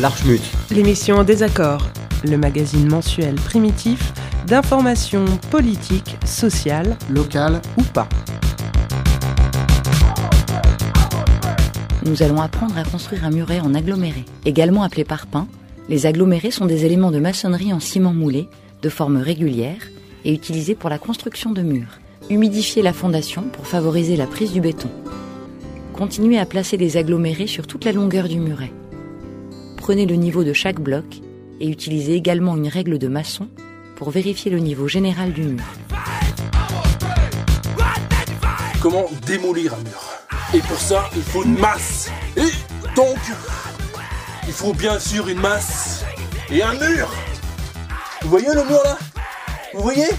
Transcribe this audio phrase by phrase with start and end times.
[0.00, 0.40] L'Archmut.
[0.70, 1.84] L'émission en désaccord,
[2.22, 4.12] le magazine mensuel primitif
[4.46, 8.08] d'information politique, sociale, locale ou pas.
[12.06, 15.48] Nous allons apprendre à construire un muret en aggloméré, également appelé parpaing.
[15.88, 18.46] Les agglomérés sont des éléments de maçonnerie en ciment moulé,
[18.82, 19.82] de forme régulière,
[20.24, 21.98] et utilisés pour la construction de murs.
[22.30, 24.90] Humidifier la fondation pour favoriser la prise du béton.
[25.92, 28.70] Continuez à placer des agglomérés sur toute la longueur du muret.
[29.88, 31.06] Prenez le niveau de chaque bloc
[31.60, 33.48] et utilisez également une règle de maçon
[33.96, 35.64] pour vérifier le niveau général du mur.
[38.82, 40.04] Comment démolir un mur?
[40.52, 42.10] Et pour ça, il faut une masse.
[42.36, 42.50] Et
[42.94, 43.16] donc,
[44.46, 46.04] il faut bien sûr une masse
[46.50, 47.08] et un mur.
[48.20, 48.98] Vous voyez le mur là?
[49.72, 50.10] Vous voyez?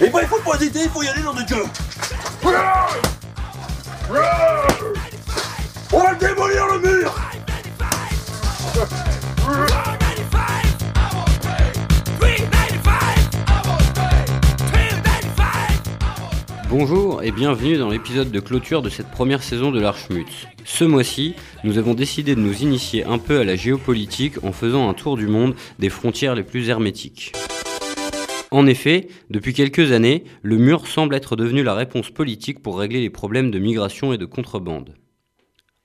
[0.00, 1.62] Et ben il faut pas hésiter, il faut y aller dans de Dieu.
[5.92, 7.20] On va démolir le mur
[16.76, 20.26] Bonjour et bienvenue dans l'épisode de clôture de cette première saison de l'Archmut.
[20.64, 24.88] Ce mois-ci, nous avons décidé de nous initier un peu à la géopolitique en faisant
[24.88, 27.32] un tour du monde des frontières les plus hermétiques.
[28.50, 33.00] En effet, depuis quelques années, le mur semble être devenu la réponse politique pour régler
[33.00, 34.94] les problèmes de migration et de contrebande.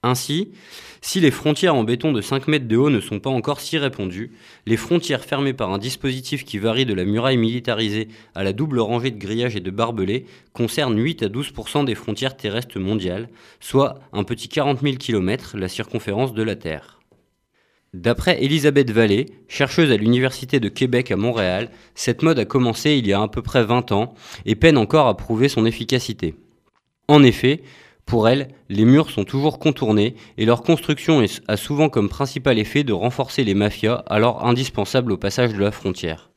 [0.01, 0.53] Ainsi,
[1.01, 3.77] si les frontières en béton de 5 mètres de haut ne sont pas encore si
[3.77, 4.31] répandues,
[4.65, 8.79] les frontières fermées par un dispositif qui varie de la muraille militarisée à la double
[8.79, 13.99] rangée de grillages et de barbelés concernent 8 à 12% des frontières terrestres mondiales, soit
[14.13, 16.99] un petit 40 000 km, la circonférence de la Terre.
[17.93, 23.07] D'après Elisabeth Vallée, chercheuse à l'Université de Québec à Montréal, cette mode a commencé il
[23.07, 24.13] y a à peu près 20 ans
[24.45, 26.35] et peine encore à prouver son efficacité.
[27.07, 27.63] En effet,
[28.09, 32.83] pour elle, les murs sont toujours contournés et leur construction a souvent comme principal effet
[32.83, 36.31] de renforcer les mafias alors indispensables au passage de la frontière.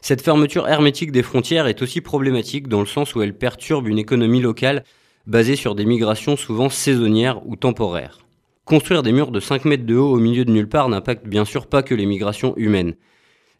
[0.00, 3.98] Cette fermeture hermétique des frontières est aussi problématique dans le sens où elle perturbe une
[3.98, 4.82] économie locale
[5.26, 8.20] basée sur des migrations souvent saisonnières ou temporaires.
[8.64, 11.44] Construire des murs de 5 mètres de haut au milieu de nulle part n'impacte bien
[11.44, 12.94] sûr pas que les migrations humaines.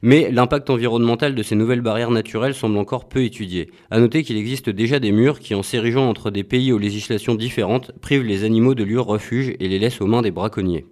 [0.06, 3.70] Mais l'impact environnemental de ces nouvelles barrières naturelles semble encore peu étudié.
[3.91, 7.34] À noter qu'il existe déjà des murs qui, en s'érigeant entre des pays aux législations
[7.34, 10.84] différentes, privent les animaux de lieu refuge et les laissent aux mains des braconniers.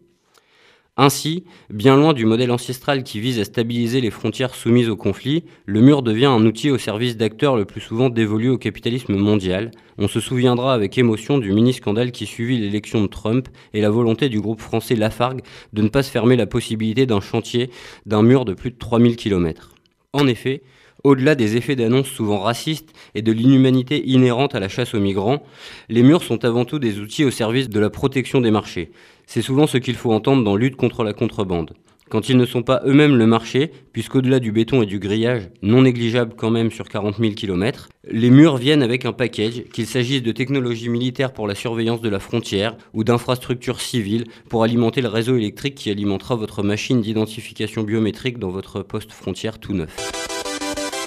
[0.98, 5.42] Ainsi, bien loin du modèle ancestral qui vise à stabiliser les frontières soumises au conflit,
[5.64, 9.70] le mur devient un outil au service d'acteurs le plus souvent dévolus au capitalisme mondial.
[9.96, 14.28] On se souviendra avec émotion du mini-scandale qui suivit l'élection de Trump et la volonté
[14.28, 15.40] du groupe français Lafargue
[15.72, 17.70] de ne pas se fermer la possibilité d'un chantier
[18.04, 19.74] d'un mur de plus de 3000 km.
[20.12, 20.62] En effet,
[21.04, 25.42] au-delà des effets d'annonce souvent racistes et de l'inhumanité inhérente à la chasse aux migrants,
[25.88, 28.92] les murs sont avant tout des outils au service de la protection des marchés.
[29.26, 31.74] C'est souvent ce qu'il faut entendre dans lutte contre la contrebande.
[32.12, 35.80] Quand ils ne sont pas eux-mêmes le marché, puisqu'au-delà du béton et du grillage, non
[35.80, 40.22] négligeable quand même sur 40 000 km, les murs viennent avec un package, qu'il s'agisse
[40.22, 45.08] de technologies militaires pour la surveillance de la frontière ou d'infrastructures civiles pour alimenter le
[45.08, 49.96] réseau électrique qui alimentera votre machine d'identification biométrique dans votre poste frontière tout neuf.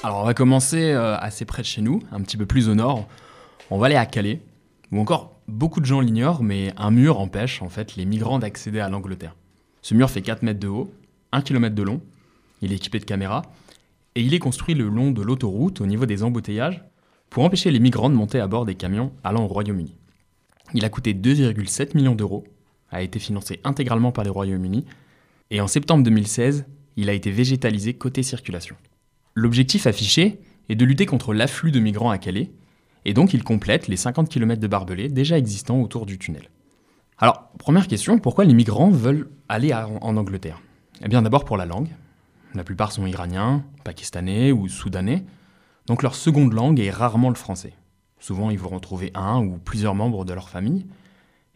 [0.01, 2.73] Alors on va commencer euh, assez près de chez nous, un petit peu plus au
[2.73, 3.07] nord.
[3.69, 4.39] On va aller à Calais,
[4.91, 8.79] ou encore beaucoup de gens l'ignorent, mais un mur empêche en fait les migrants d'accéder
[8.79, 9.35] à l'Angleterre.
[9.81, 10.91] Ce mur fait 4 mètres de haut,
[11.31, 12.01] 1 km de long,
[12.61, 13.43] il est équipé de caméras,
[14.15, 16.83] et il est construit le long de l'autoroute au niveau des embouteillages
[17.29, 19.95] pour empêcher les migrants de monter à bord des camions allant au Royaume-Uni.
[20.73, 22.45] Il a coûté 2,7 millions d'euros,
[22.91, 24.85] a été financé intégralement par les Royaume-Uni,
[25.51, 26.65] et en septembre 2016,
[26.97, 28.75] il a été végétalisé côté circulation.
[29.35, 30.39] L'objectif affiché
[30.69, 32.51] est de lutter contre l'afflux de migrants à Calais
[33.05, 36.49] et donc il complète les 50 km de barbelés déjà existants autour du tunnel.
[37.17, 40.61] Alors, première question, pourquoi les migrants veulent aller en Angleterre?
[41.01, 41.89] Eh bien d'abord pour la langue.
[42.53, 45.23] La plupart sont iraniens, pakistanais ou soudanais,
[45.87, 47.73] donc leur seconde langue est rarement le français.
[48.19, 50.85] Souvent ils vont retrouver un ou plusieurs membres de leur famille.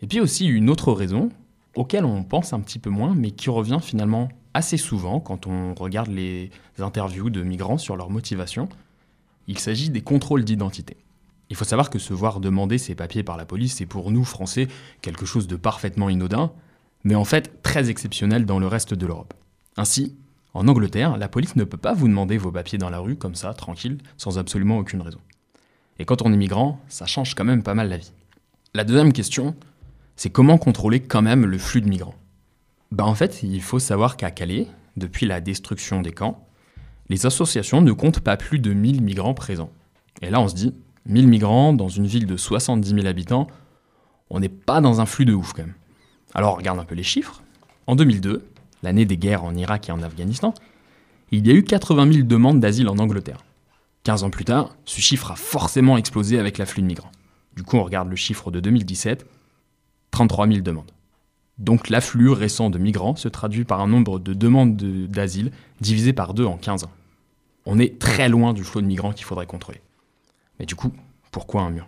[0.01, 1.29] Et puis aussi une autre raison,
[1.75, 5.73] auquel on pense un petit peu moins, mais qui revient finalement assez souvent quand on
[5.73, 8.69] regarde les interviews de migrants sur leur motivation,
[9.47, 10.97] il s'agit des contrôles d'identité.
[11.49, 14.23] Il faut savoir que se voir demander ses papiers par la police, c'est pour nous,
[14.23, 14.67] Français,
[15.01, 16.51] quelque chose de parfaitement inodin,
[17.03, 19.33] mais en fait très exceptionnel dans le reste de l'Europe.
[19.77, 20.15] Ainsi,
[20.53, 23.35] en Angleterre, la police ne peut pas vous demander vos papiers dans la rue comme
[23.35, 25.19] ça, tranquille, sans absolument aucune raison.
[25.99, 28.11] Et quand on est migrant, ça change quand même pas mal la vie.
[28.73, 29.55] La deuxième question,
[30.15, 32.15] c'est comment contrôler quand même le flux de migrants?
[32.91, 34.67] Bah En fait, il faut savoir qu'à Calais,
[34.97, 36.45] depuis la destruction des camps,
[37.09, 39.71] les associations ne comptent pas plus de 1000 migrants présents.
[40.21, 40.73] Et là, on se dit,
[41.05, 43.47] 1000 migrants dans une ville de 70 000 habitants,
[44.29, 45.75] on n'est pas dans un flux de ouf quand même.
[46.33, 47.41] Alors on regarde un peu les chiffres.
[47.87, 48.45] En 2002,
[48.83, 50.53] l'année des guerres en Irak et en Afghanistan,
[51.31, 53.43] il y a eu 80 000 demandes d'asile en Angleterre.
[54.03, 57.11] 15 ans plus tard, ce chiffre a forcément explosé avec l'afflux de migrants.
[57.55, 59.25] Du coup, on regarde le chiffre de 2017,
[60.11, 60.91] 33 000 demandes.
[61.57, 66.33] Donc l'afflux récent de migrants se traduit par un nombre de demandes d'asile divisé par
[66.33, 66.91] deux en 15 ans.
[67.65, 69.81] On est très loin du flot de migrants qu'il faudrait contrôler.
[70.59, 70.91] Mais du coup,
[71.31, 71.87] pourquoi un mur?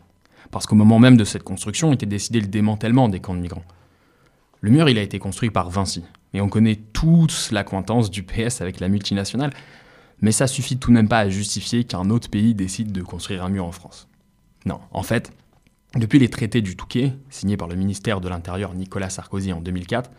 [0.52, 3.66] Parce qu'au moment même de cette construction était décidé le démantèlement des camps de migrants.
[4.62, 6.04] Le mur, il a été construit par Vinci,
[6.34, 9.52] et on connaît tous l'acquaintance du PS avec la multinationale,
[10.22, 13.44] mais ça suffit tout de même pas à justifier qu'un autre pays décide de construire
[13.44, 14.08] un mur en France.
[14.66, 15.32] Non, en fait,
[15.96, 20.12] depuis les traités du Touquet, signés par le ministère de l'Intérieur Nicolas Sarkozy en 2004,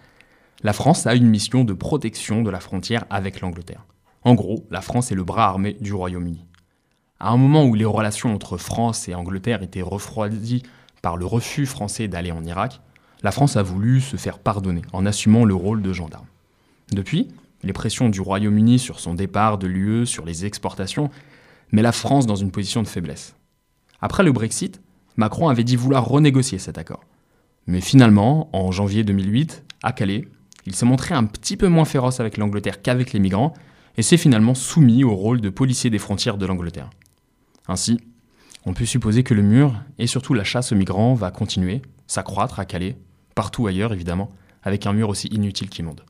[0.64, 3.86] la France a une mission de protection de la frontière avec l'Angleterre.
[4.22, 6.44] En gros, la France est le bras armé du Royaume-Uni.
[7.22, 10.64] À un moment où les relations entre France et Angleterre étaient refroidies
[11.02, 12.80] par le refus français d'aller en Irak,
[13.22, 16.26] la France a voulu se faire pardonner en assumant le rôle de gendarme.
[16.90, 17.28] Depuis,
[17.62, 21.10] les pressions du Royaume-Uni sur son départ de l'UE, sur les exportations,
[21.70, 23.36] met la France dans une position de faiblesse.
[24.00, 24.80] Après le Brexit,
[25.16, 27.04] Macron avait dit vouloir renégocier cet accord.
[27.68, 30.26] Mais finalement, en janvier 2008, à Calais,
[30.66, 33.54] il s'est montré un petit peu moins féroce avec l'Angleterre qu'avec les migrants,
[33.96, 36.90] et s'est finalement soumis au rôle de policier des frontières de l'Angleterre.
[37.68, 37.98] Ainsi,
[38.64, 42.60] on peut supposer que le mur, et surtout la chasse aux migrants, va continuer, s'accroître
[42.60, 42.96] à Calais,
[43.34, 44.30] partout ailleurs évidemment,
[44.62, 46.02] avec un mur aussi inutile qu'immonde.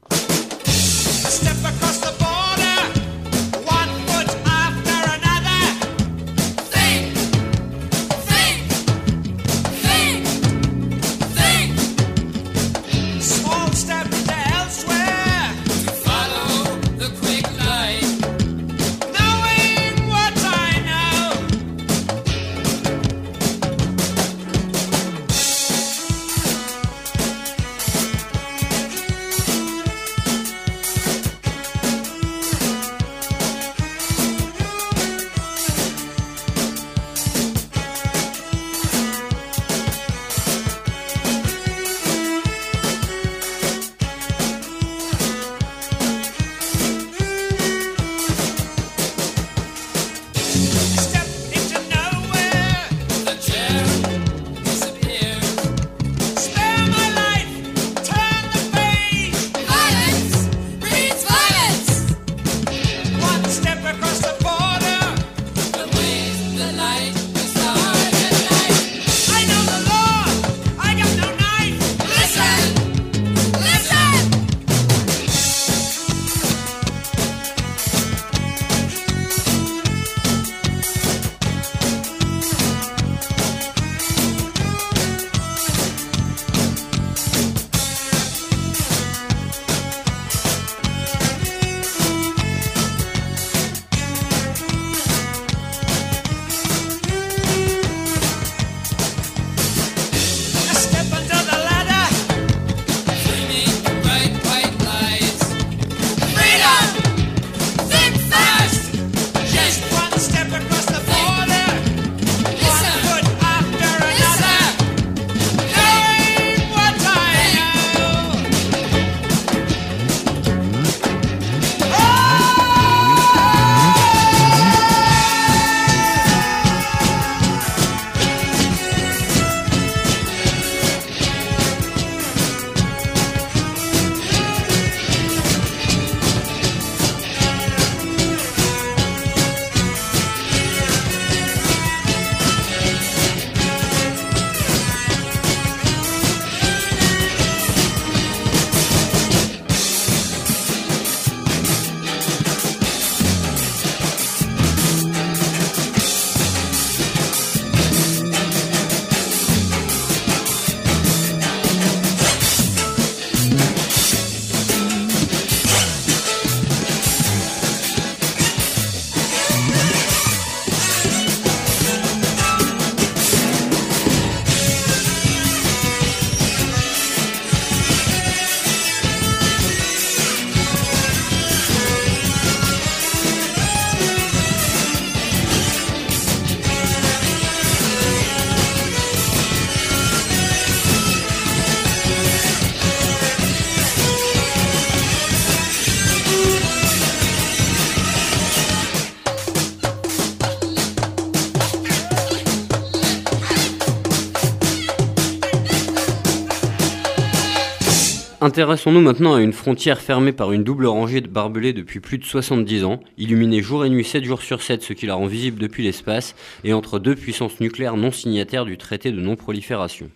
[208.53, 212.25] Intéressons-nous maintenant à une frontière fermée par une double rangée de barbelés depuis plus de
[212.27, 215.59] 70 ans, illuminée jour et nuit 7 jours sur 7, ce qui la rend visible
[215.59, 220.11] depuis l'espace, et entre deux puissances nucléaires non signataires du traité de non-prolifération.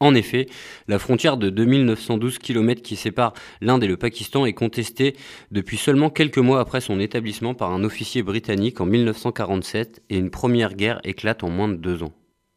[0.00, 0.48] En effet,
[0.88, 5.14] la frontière de 2912 km qui sépare l'Inde et le Pakistan est contestée
[5.52, 10.30] depuis seulement quelques mois après son établissement par un officier britannique en 1947 et une
[10.30, 12.12] première guerre éclate en moins de deux ans.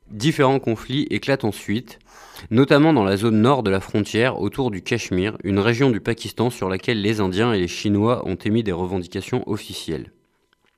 [0.10, 2.00] Différents conflits éclatent ensuite,
[2.52, 6.50] notamment dans la zone nord de la frontière autour du Cachemire, une région du Pakistan
[6.50, 10.12] sur laquelle les Indiens et les Chinois ont émis des revendications officielles.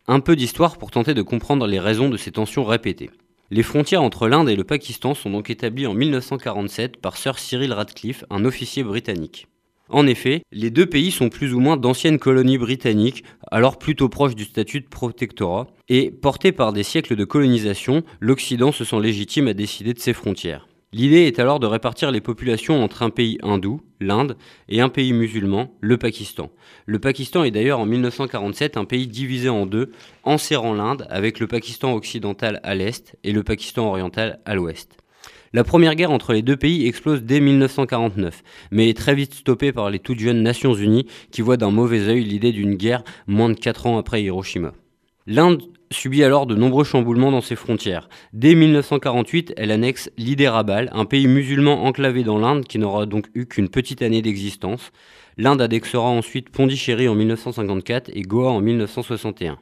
[0.08, 3.10] Un peu d'histoire pour tenter de comprendre les raisons de ces tensions répétées.
[3.50, 7.74] Les frontières entre l'Inde et le Pakistan sont donc établies en 1947 par Sir Cyril
[7.74, 9.48] Radcliffe, un officier britannique.
[9.90, 14.36] En effet, les deux pays sont plus ou moins d'anciennes colonies britanniques, alors plutôt proches
[14.36, 19.50] du statut de protectorat, et portés par des siècles de colonisation, l'Occident se sent légitime
[19.50, 20.70] à décider de ses frontières.
[20.94, 24.36] L'idée est alors de répartir les populations entre un pays hindou, l'Inde,
[24.68, 26.50] et un pays musulman, le Pakistan.
[26.86, 29.94] Le Pakistan est d'ailleurs en 1947 un pays divisé en deux,
[30.24, 34.98] enserrant l'Inde avec le Pakistan occidental à l'est et le Pakistan oriental à l'ouest.
[35.54, 39.72] La première guerre entre les deux pays explose dès 1949, mais est très vite stoppée
[39.72, 43.50] par les toutes jeunes Nations Unies qui voient d'un mauvais œil l'idée d'une guerre moins
[43.50, 44.74] de 4 ans après Hiroshima.
[45.26, 48.10] L'Inde subit alors de nombreux chamboulements dans ses frontières.
[48.34, 53.46] Dès 1948, elle annexe l'Hyderabad, un pays musulman enclavé dans l'Inde qui n'aura donc eu
[53.46, 54.92] qu'une petite année d'existence.
[55.38, 59.58] L'Inde annexera ensuite Pondichéry en 1954 et Goa en 1961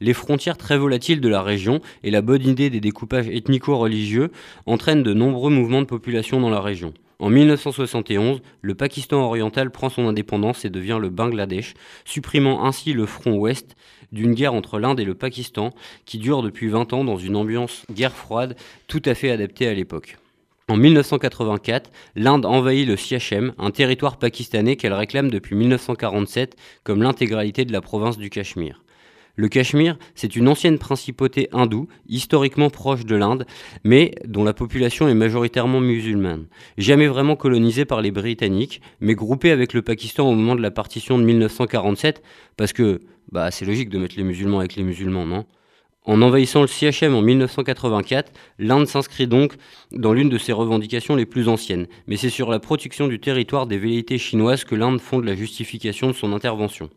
[0.00, 4.30] les frontières très volatiles de la région et la bonne idée des découpages ethnico-religieux
[4.66, 6.94] entraînent de nombreux mouvements de population dans la région.
[7.18, 11.74] En 1971, le Pakistan oriental prend son indépendance et devient le Bangladesh,
[12.06, 13.76] supprimant ainsi le front ouest
[14.12, 15.70] d'une guerre entre l'Inde et le Pakistan
[16.04, 19.74] qui dure depuis 20 ans dans une ambiance guerre froide tout à fait adaptée à
[19.74, 20.18] l'époque.
[20.68, 27.64] En 1984, l'Inde envahit le Siachem, un territoire pakistanais qu'elle réclame depuis 1947 comme l'intégralité
[27.64, 28.80] de la province du Cachemire.
[29.40, 33.46] Le Cachemire, c'est une ancienne principauté hindoue, historiquement proche de l'Inde,
[33.84, 36.44] mais dont la population est majoritairement musulmane.
[36.76, 40.70] Jamais vraiment colonisée par les Britanniques, mais groupée avec le Pakistan au moment de la
[40.70, 42.22] partition de 1947,
[42.58, 43.00] parce que
[43.32, 45.46] bah, c'est logique de mettre les musulmans avec les musulmans, non?
[46.04, 49.54] En envahissant le CHM en 1984, l'Inde s'inscrit donc
[49.90, 53.66] dans l'une de ses revendications les plus anciennes, mais c'est sur la protection du territoire
[53.66, 56.90] des velléités chinoises que l'Inde fonde la justification de son intervention.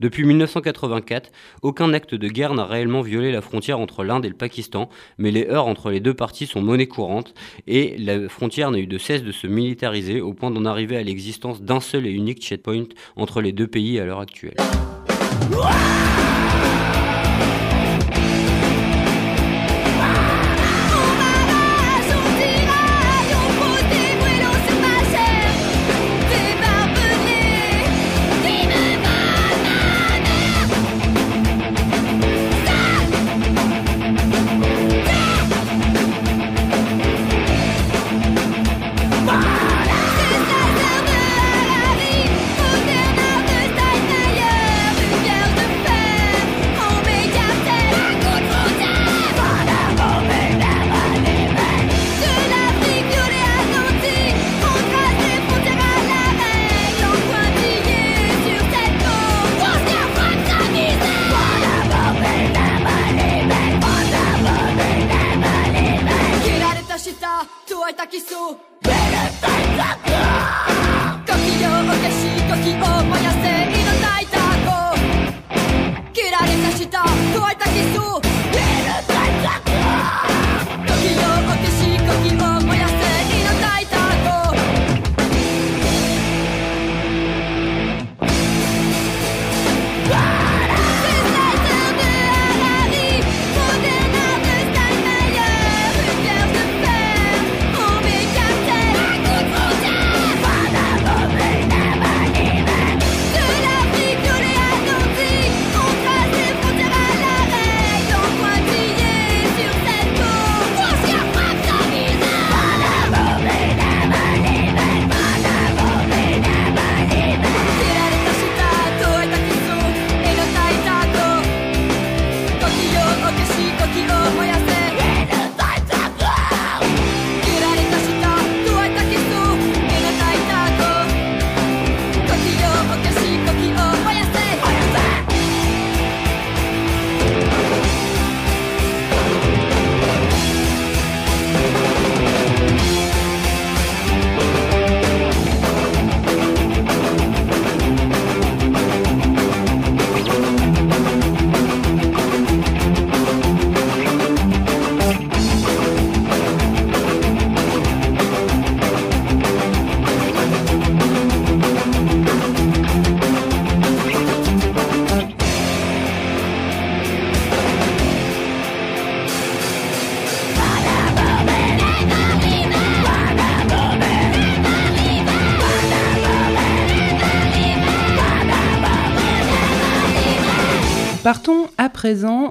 [0.00, 4.34] Depuis 1984, aucun acte de guerre n'a réellement violé la frontière entre l'Inde et le
[4.34, 4.88] Pakistan,
[5.18, 7.34] mais les heurts entre les deux parties sont monnaie courante
[7.66, 11.02] et la frontière n'a eu de cesse de se militariser au point d'en arriver à
[11.02, 12.86] l'existence d'un seul et unique checkpoint
[13.16, 14.56] entre les deux pays à l'heure actuelle.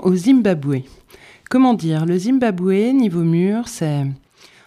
[0.04, 0.84] Au Zimbabwe.
[1.50, 4.06] Comment dire, le Zimbabwe, niveau mur, c'est...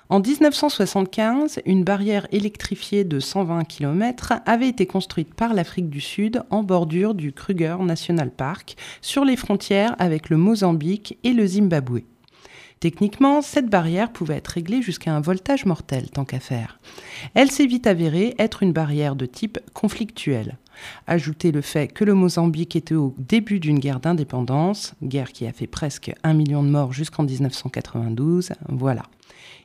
[0.08, 6.42] En 1975, une barrière électrifiée de 120 km avait été construite par l'Afrique du Sud
[6.50, 12.00] en bordure du Kruger National Park, sur les frontières avec le Mozambique et le Zimbabwe.
[12.80, 16.80] Techniquement, cette barrière pouvait être réglée jusqu'à un voltage mortel, tant qu'à faire.
[17.34, 20.58] Elle s'est vite avérée être une barrière de type conflictuel.
[21.06, 25.52] Ajoutez le fait que le Mozambique était au début d'une guerre d'indépendance, guerre qui a
[25.52, 29.02] fait presque un million de morts jusqu'en 1992, voilà.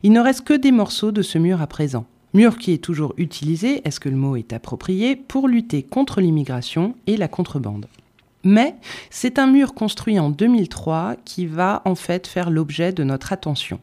[0.03, 2.05] Il ne reste que des morceaux de ce mur à présent.
[2.34, 6.95] Mur qui est toujours utilisé, est-ce que le mot est approprié, pour lutter contre l'immigration
[7.07, 7.88] et la contrebande.
[8.43, 8.75] Mais
[9.10, 13.79] c'est un mur construit en 2003 qui va en fait faire l'objet de notre attention.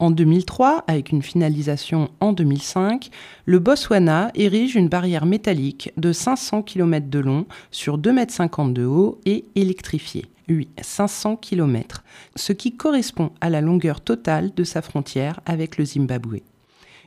[0.00, 3.10] En 2003, avec une finalisation en 2005,
[3.46, 8.84] le Botswana érige une barrière métallique de 500 km de long sur 2,50 m de
[8.84, 10.26] haut et électrifiée.
[10.48, 12.02] Oui, 500 km,
[12.34, 16.40] ce qui correspond à la longueur totale de sa frontière avec le Zimbabwe.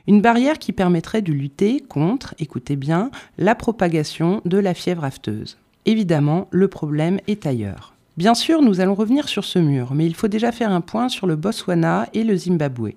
[0.06, 5.58] Une barrière qui permettrait de lutter contre, écoutez bien, la propagation de la fièvre afteuse.
[5.84, 7.97] Évidemment, le problème est ailleurs.
[8.18, 11.08] Bien sûr, nous allons revenir sur ce mur, mais il faut déjà faire un point
[11.08, 12.94] sur le Botswana et le Zimbabwe.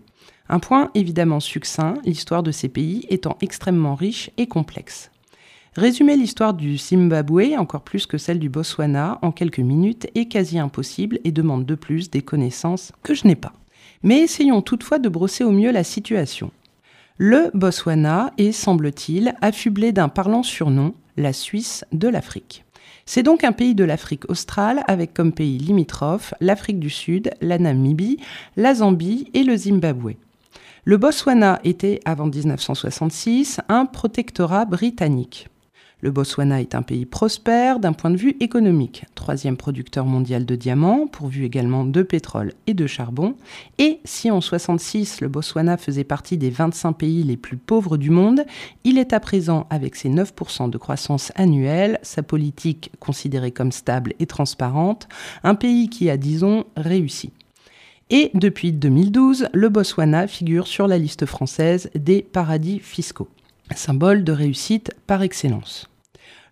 [0.50, 5.12] Un point évidemment succinct, l'histoire de ces pays étant extrêmement riche et complexe.
[5.76, 10.58] Résumer l'histoire du Zimbabwe, encore plus que celle du Botswana, en quelques minutes est quasi
[10.58, 13.54] impossible et demande de plus des connaissances que je n'ai pas.
[14.02, 16.50] Mais essayons toutefois de brosser au mieux la situation.
[17.18, 22.66] Le Botswana est, semble-t-il, affublé d'un parlant surnom, la Suisse de l'Afrique.
[23.14, 27.58] C'est donc un pays de l'Afrique australe avec comme pays limitrophes l'Afrique du Sud, la
[27.58, 28.22] Namibie,
[28.56, 30.14] la Zambie et le Zimbabwe.
[30.86, 35.50] Le Botswana était, avant 1966, un protectorat britannique.
[36.02, 40.56] Le Botswana est un pays prospère d'un point de vue économique, troisième producteur mondial de
[40.56, 43.36] diamants, pourvu également de pétrole et de charbon.
[43.78, 48.10] Et si en 66 le Botswana faisait partie des 25 pays les plus pauvres du
[48.10, 48.46] monde,
[48.84, 54.16] il est à présent, avec ses 9% de croissance annuelle, sa politique considérée comme stable
[54.20, 55.08] et transparente,
[55.44, 57.32] un pays qui a, disons, réussi.
[58.10, 63.30] Et depuis 2012, le Botswana figure sur la liste française des paradis fiscaux,
[63.76, 65.91] symbole de réussite par excellence.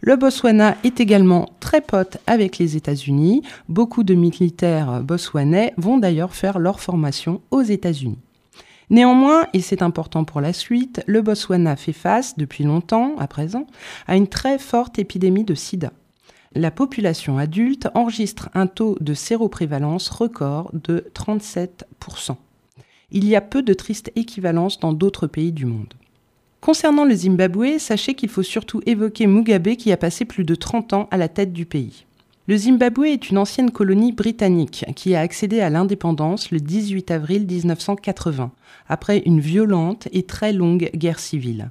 [0.01, 3.41] Le Botswana est également très pote avec les États-Unis.
[3.67, 8.19] Beaucoup de militaires botswanais vont d'ailleurs faire leur formation aux États-Unis.
[8.89, 13.67] Néanmoins, et c'est important pour la suite, le Botswana fait face, depuis longtemps à présent,
[14.07, 15.91] à une très forte épidémie de sida.
[16.55, 22.35] La population adulte enregistre un taux de séroprévalence record de 37%.
[23.12, 25.93] Il y a peu de tristes équivalences dans d'autres pays du monde.
[26.62, 30.93] Concernant le Zimbabwe, sachez qu'il faut surtout évoquer Mugabe qui a passé plus de 30
[30.93, 32.06] ans à la tête du pays.
[32.50, 37.45] Le Zimbabwe est une ancienne colonie britannique qui a accédé à l'indépendance le 18 avril
[37.45, 38.52] 1980,
[38.89, 41.69] après une violente et très longue guerre civile.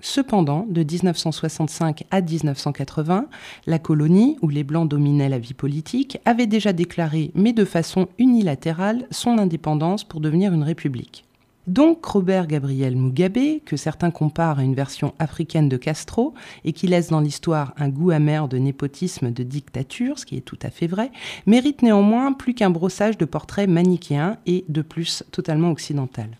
[0.00, 3.26] Cependant, de 1965 à 1980,
[3.66, 8.06] la colonie, où les Blancs dominaient la vie politique, avait déjà déclaré, mais de façon
[8.18, 11.24] unilatérale, son indépendance pour devenir une république.
[11.70, 16.88] Donc Robert Gabriel Mugabe, que certains comparent à une version africaine de Castro et qui
[16.88, 20.70] laisse dans l'histoire un goût amer de népotisme, de dictature, ce qui est tout à
[20.70, 21.12] fait vrai,
[21.46, 26.30] mérite néanmoins plus qu'un brossage de portraits manichéens et de plus totalement occidental.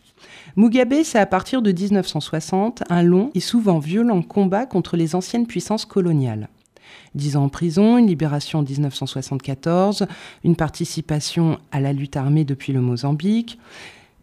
[0.57, 5.47] Mugabe, c'est à partir de 1960 un long et souvent violent combat contre les anciennes
[5.47, 6.49] puissances coloniales.
[7.15, 10.09] Dix ans en prison, une libération en 1974,
[10.43, 13.61] une participation à la lutte armée depuis le Mozambique.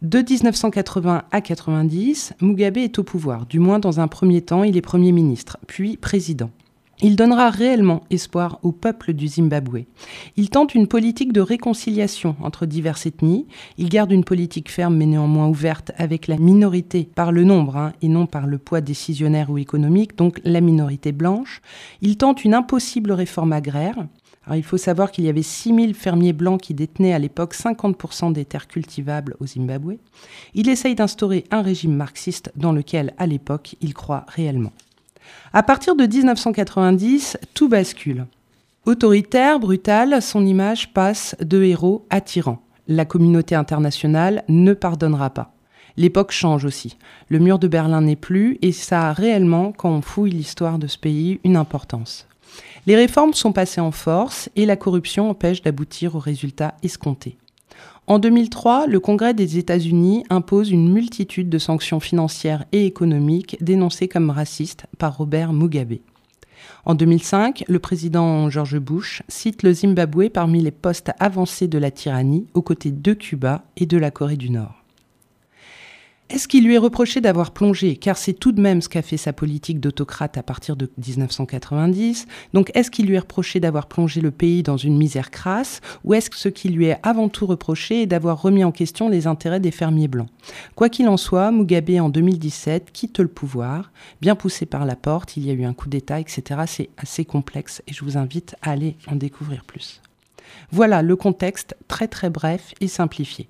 [0.04, 4.78] De 1980 à 90, Mugabe est au pouvoir, du moins dans un premier temps, il
[4.78, 6.52] est Premier ministre, puis président.
[7.02, 9.86] Il donnera réellement espoir au peuple du Zimbabwe.
[10.36, 13.48] Il tente une politique de réconciliation entre diverses ethnies.
[13.80, 17.94] Il garde une politique ferme mais néanmoins ouverte avec la minorité par le nombre hein,
[18.04, 21.62] et non par le poids décisionnaire ou économique, donc la minorité blanche.
[22.02, 24.08] Il tente une impossible réforme agraire
[24.56, 28.46] il faut savoir qu'il y avait 6000 fermiers blancs qui détenaient à l'époque 50% des
[28.46, 29.98] terres cultivables au Zimbabwe.
[30.54, 34.72] Il essaye d'instaurer un régime marxiste dans lequel, à l'époque, il croit réellement.
[35.54, 38.26] À partir de 1990, tout bascule.
[38.86, 42.62] Autoritaire, brutal, son image passe de héros à tyran.
[42.88, 45.54] La communauté internationale ne pardonnera pas.
[45.98, 46.96] L'époque change aussi.
[47.28, 50.88] Le mur de Berlin n'est plus et ça a réellement, quand on fouille l'histoire de
[50.88, 52.28] ce pays, une importance.
[52.88, 57.38] Les réformes sont passées en force et la corruption empêche d'aboutir aux résultats escomptés.
[58.08, 64.08] En 2003, le Congrès des États-Unis impose une multitude de sanctions financières et économiques dénoncées
[64.08, 65.98] comme racistes par Robert Mugabe.
[66.86, 71.92] En 2005, le président George Bush cite le Zimbabwe parmi les postes avancés de la
[71.92, 74.77] tyrannie aux côtés de Cuba et de la Corée du Nord.
[76.30, 79.16] Est-ce qu'il lui est reproché d'avoir plongé, car c'est tout de même ce qu'a fait
[79.16, 84.20] sa politique d'autocrate à partir de 1990, donc est-ce qu'il lui est reproché d'avoir plongé
[84.20, 87.46] le pays dans une misère crasse, ou est-ce que ce qui lui est avant tout
[87.46, 90.28] reproché est d'avoir remis en question les intérêts des fermiers blancs?
[90.76, 95.38] Quoi qu'il en soit, Mugabe en 2017 quitte le pouvoir, bien poussé par la porte,
[95.38, 96.64] il y a eu un coup d'État, etc.
[96.68, 100.02] C'est assez complexe et je vous invite à aller en découvrir plus.
[100.72, 103.48] Voilà le contexte très très bref et simplifié.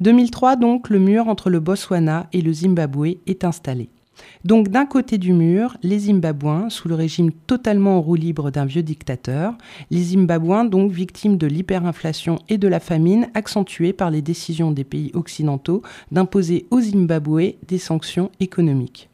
[0.00, 3.88] 2003 donc, le mur entre le Botswana et le Zimbabwe est installé.
[4.44, 8.64] Donc d'un côté du mur, les Zimbabwéens, sous le régime totalement en roue libre d'un
[8.64, 9.54] vieux dictateur,
[9.90, 14.84] les Zimbabwéens donc victimes de l'hyperinflation et de la famine accentuées par les décisions des
[14.84, 19.08] pays occidentaux d'imposer aux Zimbabwe des sanctions économiques.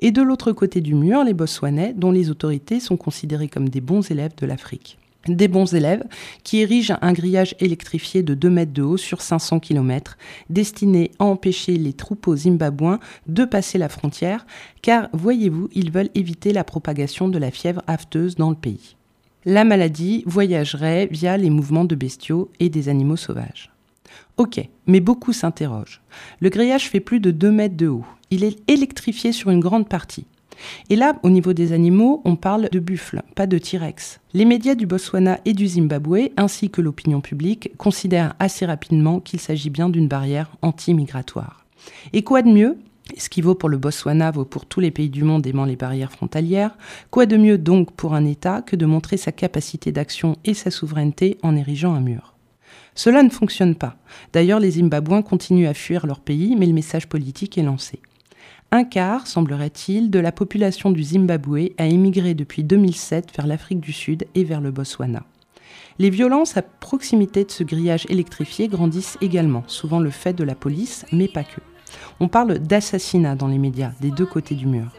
[0.00, 3.80] Et de l'autre côté du mur, les Botswanais, dont les autorités sont considérées comme des
[3.80, 6.04] bons élèves de l'Afrique des bons élèves
[6.44, 10.16] qui érigent un grillage électrifié de 2 mètres de haut sur 500 km,
[10.50, 14.46] destiné à empêcher les troupeaux zimbabwéens de passer la frontière,
[14.82, 18.96] car voyez-vous, ils veulent éviter la propagation de la fièvre afteuse dans le pays.
[19.44, 23.70] La maladie voyagerait via les mouvements de bestiaux et des animaux sauvages.
[24.36, 26.02] Ok, mais beaucoup s'interrogent.
[26.40, 28.04] Le grillage fait plus de 2 mètres de haut.
[28.30, 30.26] Il est électrifié sur une grande partie.
[30.90, 34.20] Et là, au niveau des animaux, on parle de buffles, pas de T-Rex.
[34.34, 39.40] Les médias du Botswana et du Zimbabwe, ainsi que l'opinion publique, considèrent assez rapidement qu'il
[39.40, 41.64] s'agit bien d'une barrière anti-migratoire.
[42.12, 42.76] Et quoi de mieux?
[43.16, 45.76] Ce qui vaut pour le Botswana vaut pour tous les pays du monde aimant les
[45.76, 46.76] barrières frontalières.
[47.10, 50.72] Quoi de mieux donc pour un État que de montrer sa capacité d'action et sa
[50.72, 52.34] souveraineté en érigeant un mur?
[52.96, 53.96] Cela ne fonctionne pas.
[54.32, 58.00] D'ailleurs, les Zimbabwéens continuent à fuir leur pays, mais le message politique est lancé.
[58.72, 63.92] Un quart, semblerait-il, de la population du Zimbabwe a émigré depuis 2007 vers l'Afrique du
[63.92, 65.22] Sud et vers le Botswana.
[66.00, 70.56] Les violences à proximité de ce grillage électrifié grandissent également, souvent le fait de la
[70.56, 71.60] police, mais pas que.
[72.18, 74.90] On parle d'assassinats dans les médias, des deux côtés du mur.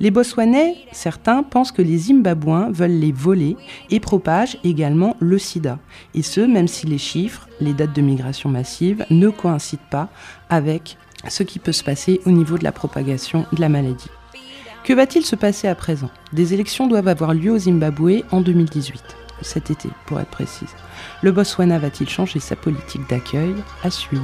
[0.00, 3.56] Les Botswanais, certains, pensent que les Zimbabwéens veulent les voler
[3.88, 5.78] et propagent également le sida.
[6.14, 10.08] Et ce, même si les chiffres, les dates de migration massive, ne coïncident pas
[10.50, 14.10] avec ce qui peut se passer au niveau de la propagation de la maladie.
[14.84, 16.10] Que va-t-il se passer à présent?
[16.32, 19.02] Des élections doivent avoir lieu au Zimbabwe en 2018,
[19.42, 20.74] cet été pour être précise.
[21.22, 23.54] Le Botswana va-t-il changer sa politique d'accueil?
[23.82, 24.22] À suivre.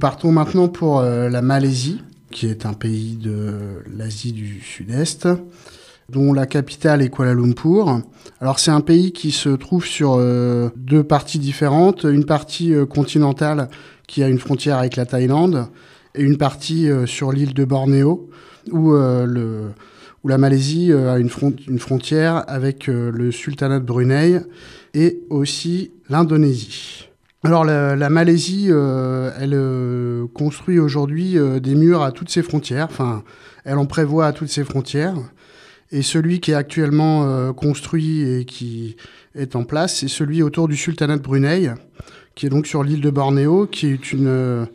[0.00, 5.28] Partons maintenant pour euh, la Malaisie, qui est un pays de l'Asie du Sud-Est,
[6.08, 8.00] dont la capitale est Kuala Lumpur.
[8.40, 12.86] Alors c'est un pays qui se trouve sur euh, deux parties différentes, une partie euh,
[12.86, 13.68] continentale
[14.08, 15.68] qui a une frontière avec la Thaïlande
[16.16, 18.28] et une partie sur l'île de Bornéo
[18.72, 21.28] où, où la Malaisie a une
[21.78, 24.40] frontière avec le sultanat de Brunei
[24.92, 27.09] et aussi l'Indonésie.
[27.42, 32.88] Alors la, Malaisie, euh, elle euh, construit aujourd'hui euh, des murs à toutes ses frontières,
[32.90, 33.24] enfin
[33.64, 35.14] elle en prévoit à toutes ses frontières.
[35.90, 38.96] Et celui qui est actuellement construit et qui
[39.34, 41.72] est en place, c'est celui autour du sultanat de Brunei,
[42.36, 44.68] qui est donc sur l'île de Bornéo, qui est une,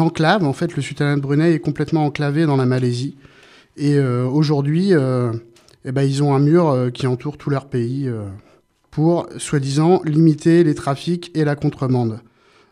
[0.00, 0.42] enclave.
[0.44, 3.16] En fait, le sultanat de Brunei est complètement enclavé dans la Malaisie.
[3.76, 8.10] Et aujourd'hui, eh ben, ils ont un mur qui entoure tout leur pays
[8.98, 12.18] pour, soi-disant, limiter les trafics et la contrebande.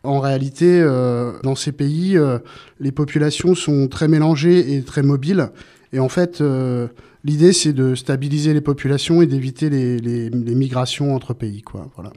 [0.03, 2.41] En réalité, euh, dans ces pays, euh,
[2.81, 5.51] les populations sont très mélangées et très mobiles.
[5.93, 6.89] Et en fait, euh,
[7.23, 11.63] l'idée, c'est de stabiliser les populations et d'éviter les, migrations entre pays.
[11.63, 11.89] Quoi.
[11.95, 12.11] Voilà.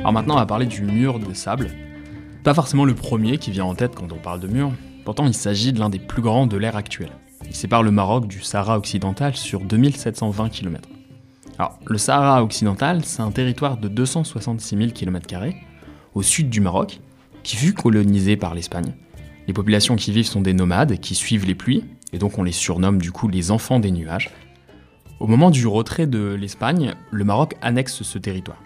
[0.00, 1.68] Alors maintenant, on va parler du mur de sable.
[2.42, 4.72] Pas forcément le premier qui vient en tête quand on parle de mur,
[5.04, 7.12] Pourtant, il s'agit de l'un des plus grands de l'ère actuelle.
[7.46, 10.88] Il sépare le Maroc du Sahara occidental sur 2720 km.
[11.58, 15.44] Alors, le Sahara occidental, c'est un territoire de 266 000 km
[16.14, 17.00] au sud du Maroc,
[17.42, 18.94] qui fut colonisé par l'Espagne.
[19.46, 22.52] Les populations qui vivent sont des nomades qui suivent les pluies, et donc on les
[22.52, 24.30] surnomme du coup les enfants des nuages.
[25.20, 28.62] Au moment du retrait de l'Espagne, le Maroc annexe ce territoire.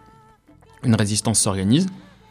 [0.85, 1.89] Une résistance s'organise,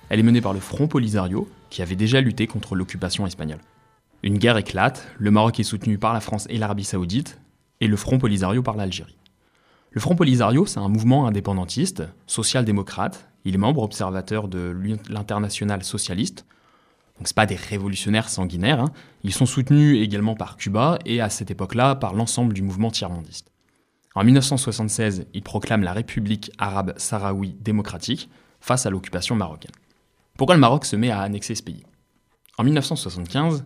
[0.09, 3.59] elle est menée par le Front Polisario, qui avait déjà lutté contre l'occupation espagnole.
[4.23, 7.39] Une guerre éclate, le Maroc est soutenu par la France et l'Arabie saoudite,
[7.79, 9.17] et le Front Polisario par l'Algérie.
[9.91, 14.75] Le Front Polisario, c'est un mouvement indépendantiste, social-démocrate, il est membre observateur de
[15.09, 16.45] l'international socialiste,
[17.17, 18.91] donc c'est pas des révolutionnaires sanguinaires, hein.
[19.23, 23.51] ils sont soutenus également par Cuba et à cette époque-là par l'ensemble du mouvement tiers-mondiste.
[24.15, 29.71] En 1976, il proclame la République arabe sahraoui démocratique face à l'occupation marocaine.
[30.37, 31.83] Pourquoi le Maroc se met à annexer ce pays?
[32.57, 33.65] En 1975,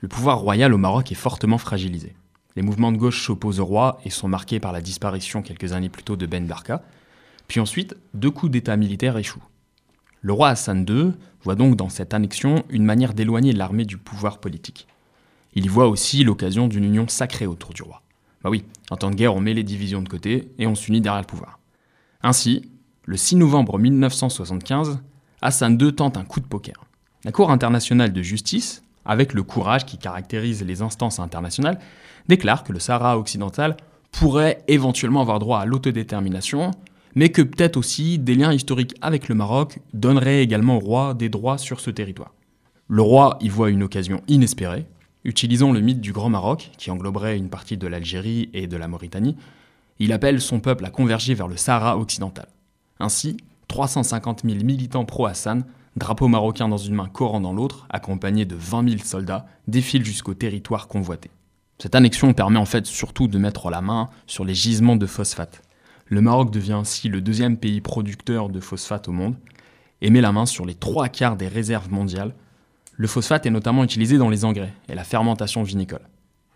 [0.00, 2.14] le pouvoir royal au Maroc est fortement fragilisé.
[2.56, 5.90] Les mouvements de gauche s'opposent au roi et sont marqués par la disparition quelques années
[5.90, 6.82] plus tôt de Ben Barka.
[7.48, 9.42] Puis ensuite, deux coups d'État militaires échouent.
[10.22, 14.38] Le roi Hassan II voit donc dans cette annexion une manière d'éloigner l'armée du pouvoir
[14.38, 14.86] politique.
[15.54, 18.02] Il y voit aussi l'occasion d'une union sacrée autour du roi.
[18.42, 21.00] Bah oui, en temps de guerre, on met les divisions de côté et on s'unit
[21.00, 21.58] derrière le pouvoir.
[22.22, 22.70] Ainsi,
[23.04, 25.00] le 6 novembre 1975,
[25.42, 26.84] Hassan II tente un coup de poker.
[27.24, 31.78] La Cour internationale de justice avec le courage qui caractérise les instances internationales,
[32.28, 33.76] déclare que le Sahara occidental
[34.12, 36.70] pourrait éventuellement avoir droit à l'autodétermination,
[37.14, 41.28] mais que peut-être aussi des liens historiques avec le Maroc donneraient également au roi des
[41.28, 42.34] droits sur ce territoire.
[42.88, 44.86] Le roi y voit une occasion inespérée,
[45.24, 48.88] utilisant le mythe du Grand Maroc, qui engloberait une partie de l'Algérie et de la
[48.88, 49.36] Mauritanie,
[49.98, 52.48] il appelle son peuple à converger vers le Sahara occidental.
[52.98, 53.36] Ainsi,
[53.68, 55.64] 350 000 militants pro-Hassan
[55.96, 60.34] drapeau marocain dans une main, Coran dans l'autre, accompagné de 20 000 soldats, défilent jusqu'au
[60.34, 61.30] territoire convoité.
[61.78, 65.62] Cette annexion permet en fait surtout de mettre la main sur les gisements de phosphate.
[66.06, 69.36] Le Maroc devient ainsi le deuxième pays producteur de phosphate au monde
[70.02, 72.34] et met la main sur les trois quarts des réserves mondiales.
[72.96, 76.06] Le phosphate est notamment utilisé dans les engrais et la fermentation vinicole.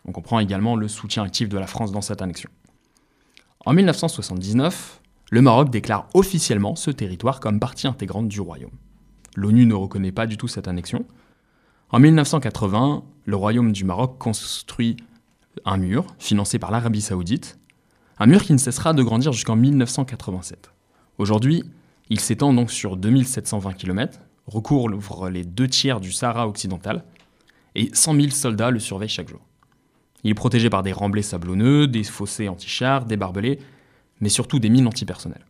[0.07, 2.51] On comprend également le soutien actif de la France dans cette annexion.
[3.65, 8.77] En 1979, le Maroc déclare officiellement ce territoire comme partie intégrante du royaume.
[9.35, 11.05] L'ONU ne reconnaît pas du tout cette annexion.
[11.91, 14.97] En 1980, le Royaume du Maroc construit
[15.65, 17.59] un mur financé par l'Arabie saoudite,
[18.19, 20.71] un mur qui ne cessera de grandir jusqu'en 1987.
[21.19, 21.65] Aujourd'hui,
[22.11, 27.05] il s'étend donc sur 2720 km, recouvre les deux tiers du Sahara occidental,
[27.75, 29.41] et 100 000 soldats le surveillent chaque jour.
[30.23, 33.59] Il est protégé par des remblais sablonneux, des fossés anti-chars, des barbelés,
[34.21, 35.45] mais surtout des mines antipersonnelles.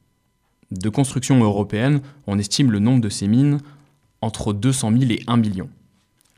[0.70, 3.60] De construction européenne, on estime le nombre de ces mines
[4.24, 5.68] entre 200 000 et 1 million.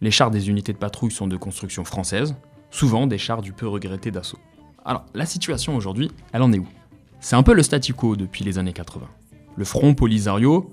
[0.01, 2.35] Les chars des unités de patrouille sont de construction française,
[2.71, 4.41] souvent des chars du peu regretté d'assaut.
[4.85, 6.67] Alors, la situation aujourd'hui, elle en est où?
[7.21, 9.07] C'est un peu le statu quo depuis les années 80.
[9.57, 10.71] Le front Polisario,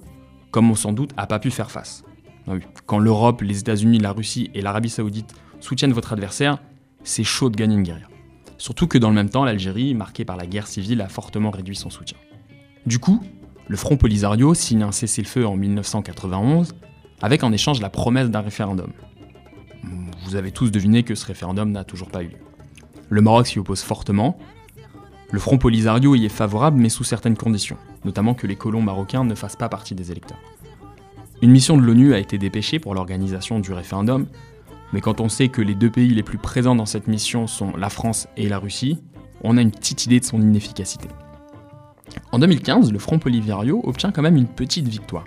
[0.51, 2.03] comme on sans doute, a pas pu faire face.
[2.47, 2.53] Ah
[2.85, 6.57] Quand l'Europe, les États-Unis, la Russie et l'Arabie Saoudite soutiennent votre adversaire,
[7.03, 8.09] c'est chaud de gagner une guerre.
[8.57, 11.75] Surtout que dans le même temps, l'Algérie, marquée par la guerre civile, a fortement réduit
[11.75, 12.17] son soutien.
[12.85, 13.21] Du coup,
[13.67, 16.75] le Front Polisario signe un cessez-le-feu en 1991
[17.21, 18.91] avec en échange la promesse d'un référendum.
[20.25, 22.37] Vous avez tous deviné que ce référendum n'a toujours pas eu lieu.
[23.09, 24.37] Le Maroc s'y oppose fortement.
[25.31, 29.25] Le Front Polisario y est favorable mais sous certaines conditions, notamment que les colons marocains
[29.25, 30.39] ne fassent pas partie des électeurs.
[31.41, 34.27] Une mission de l'ONU a été dépêchée pour l'organisation du référendum,
[34.93, 37.75] mais quand on sait que les deux pays les plus présents dans cette mission sont
[37.75, 38.99] la France et la Russie,
[39.43, 41.09] on a une petite idée de son inefficacité.
[42.31, 45.25] En 2015, le Front Polisario obtient quand même une petite victoire.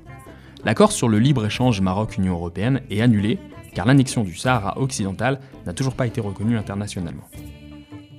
[0.64, 3.38] L'accord sur le libre-échange Maroc-Union européenne est annulé
[3.74, 7.28] car l'annexion du Sahara occidental n'a toujours pas été reconnue internationalement.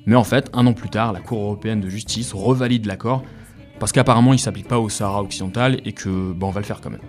[0.06, 3.24] Mais en fait, un an plus tard, la Cour européenne de justice revalide l'accord
[3.80, 6.66] parce qu'apparemment il ne s'applique pas au Sahara occidental et que bon, on va le
[6.66, 7.02] faire quand même.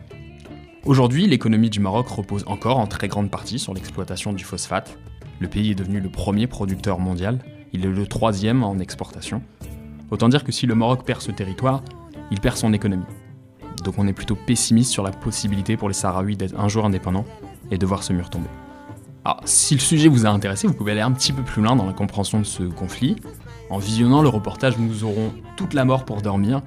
[0.85, 4.99] Aujourd'hui, l'économie du Maroc repose encore en très grande partie sur l'exploitation du phosphate.
[5.39, 7.41] Le pays est devenu le premier producteur mondial,
[7.73, 9.43] il est le troisième en exportation.
[10.11, 11.83] Autant dire que si le Maroc perd ce territoire,
[12.31, 13.05] il perd son économie.
[13.83, 17.25] Donc on est plutôt pessimiste sur la possibilité pour les Sahraouis d'être un jour indépendants
[17.71, 18.49] et de voir ce mur tomber.
[19.25, 21.77] Alors, si le sujet vous a intéressé, vous pouvez aller un petit peu plus loin
[21.77, 23.17] dans la compréhension de ce conflit.
[23.71, 26.63] En visionnant le reportage Nous aurons toute la mort pour dormir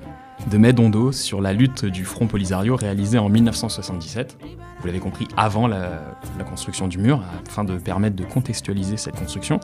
[0.49, 4.37] de Medondo sur la lutte du Front Polisario réalisé en 1977.
[4.79, 6.01] Vous l'avez compris, avant la,
[6.49, 9.59] construction du mur, afin de permettre de contextualiser cette construction.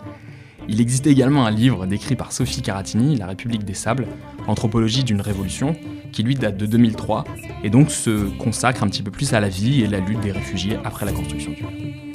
[0.70, 4.08] Il existe également un livre décrit par Sophie Caratini, La République des Sables,
[4.48, 5.76] Anthropologie d'une révolution,
[6.12, 7.24] qui lui date de 2003
[7.64, 10.32] et donc se consacre un petit peu plus à la vie et la lutte des
[10.32, 12.07] réfugiés après la construction du mur.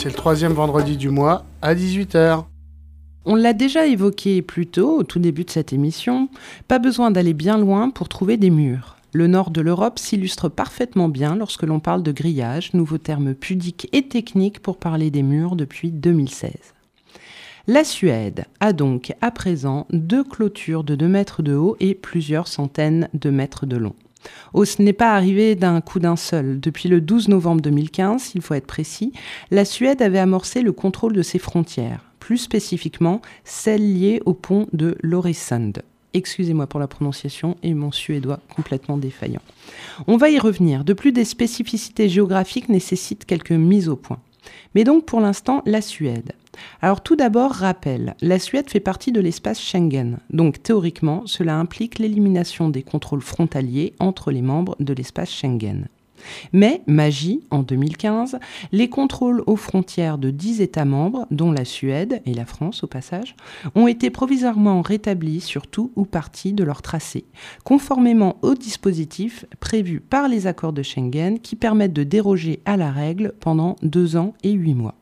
[0.00, 2.44] C'est le troisième vendredi du mois à 18h.
[3.26, 6.30] On l'a déjà évoqué plus tôt, au tout début de cette émission,
[6.68, 8.96] pas besoin d'aller bien loin pour trouver des murs.
[9.12, 13.90] Le nord de l'Europe s'illustre parfaitement bien lorsque l'on parle de grillage, nouveau terme pudique
[13.92, 16.50] et technique pour parler des murs depuis 2016.
[17.66, 22.48] La Suède a donc à présent deux clôtures de 2 mètres de haut et plusieurs
[22.48, 23.94] centaines de mètres de long.
[24.52, 26.60] Oh, ce n'est pas arrivé d'un coup d'un seul.
[26.60, 29.12] Depuis le 12 novembre 2015, il faut être précis,
[29.50, 34.66] la Suède avait amorcé le contrôle de ses frontières, plus spécifiquement celles liées au pont
[34.72, 35.82] de Loresund.
[36.12, 39.42] Excusez-moi pour la prononciation et mon suédois complètement défaillant.
[40.08, 40.84] On va y revenir.
[40.84, 44.18] De plus, des spécificités géographiques nécessitent quelques mises au point.
[44.74, 46.32] Mais donc pour l'instant, la Suède.
[46.82, 51.98] Alors tout d'abord, rappel, la Suède fait partie de l'espace Schengen, donc théoriquement, cela implique
[51.98, 55.88] l'élimination des contrôles frontaliers entre les membres de l'espace Schengen.
[56.52, 58.38] Mais, magie, en 2015,
[58.72, 62.86] les contrôles aux frontières de 10 États membres, dont la Suède et la France au
[62.86, 63.36] passage,
[63.74, 67.24] ont été provisoirement rétablis sur tout ou partie de leur tracé,
[67.64, 72.90] conformément au dispositif prévu par les accords de Schengen qui permettent de déroger à la
[72.90, 74.94] règle pendant deux ans et huit mois.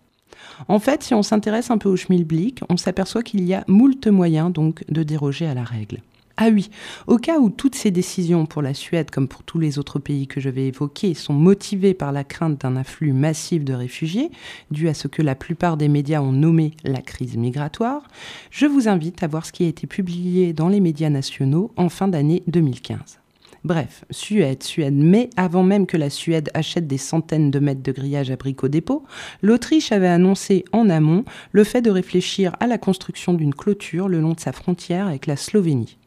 [0.68, 4.06] En fait, si on s'intéresse un peu au schmilblick, on s'aperçoit qu'il y a moult
[4.08, 6.00] moyens donc de déroger à la règle.
[6.40, 6.70] Ah oui,
[7.08, 10.28] au cas où toutes ces décisions pour la Suède, comme pour tous les autres pays
[10.28, 14.30] que je vais évoquer, sont motivées par la crainte d'un afflux massif de réfugiés,
[14.70, 18.06] dû à ce que la plupart des médias ont nommé la crise migratoire,
[18.52, 21.88] je vous invite à voir ce qui a été publié dans les médias nationaux en
[21.88, 23.18] fin d'année 2015.
[23.64, 27.90] Bref, Suède, Suède, mais avant même que la Suède achète des centaines de mètres de
[27.90, 29.02] grillage à Brico Dépôt,
[29.42, 34.20] l'Autriche avait annoncé en amont le fait de réfléchir à la construction d'une clôture le
[34.20, 35.98] long de sa frontière avec la Slovénie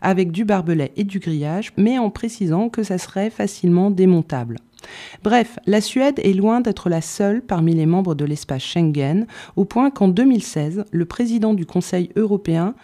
[0.00, 4.56] avec du barbelé et du grillage, mais en précisant que ça serait facilement démontable.
[5.24, 9.26] Bref, la Suède est loin d'être la seule parmi les membres de l'espace Schengen,
[9.56, 12.74] au point qu'en 2016, le président du Conseil européen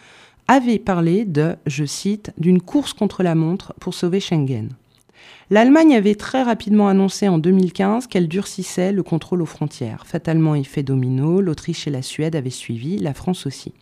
[0.48, 4.70] avait parlé de, je cite, d'une course contre la montre pour sauver Schengen.
[5.50, 10.06] L'Allemagne avait très rapidement annoncé en 2015 qu'elle durcissait le contrôle aux frontières.
[10.06, 13.72] Fatalement effet domino, l'Autriche et la Suède avaient suivi, la France aussi.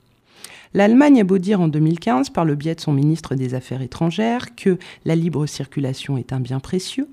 [0.75, 4.55] L'Allemagne a beau dire en 2015, par le biais de son ministre des Affaires étrangères,
[4.57, 7.09] que la libre circulation est un bien précieux,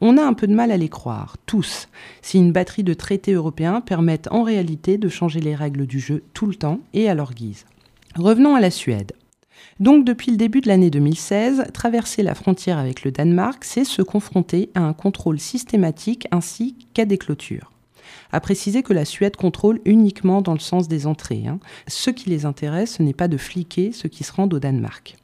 [0.00, 1.88] on a un peu de mal à les croire, tous,
[2.22, 6.24] si une batterie de traités européens permettent en réalité de changer les règles du jeu
[6.34, 7.66] tout le temps et à leur guise.
[8.16, 9.12] Revenons à la Suède.
[9.78, 14.02] Donc depuis le début de l'année 2016, traverser la frontière avec le Danemark, c'est se
[14.02, 17.73] confronter à un contrôle systématique ainsi qu'à des clôtures
[18.34, 21.44] a précisé que la Suède contrôle uniquement dans le sens des entrées.
[21.46, 21.60] Hein.
[21.86, 25.16] Ce qui les intéresse, ce n'est pas de fliquer ceux qui se rendent au Danemark.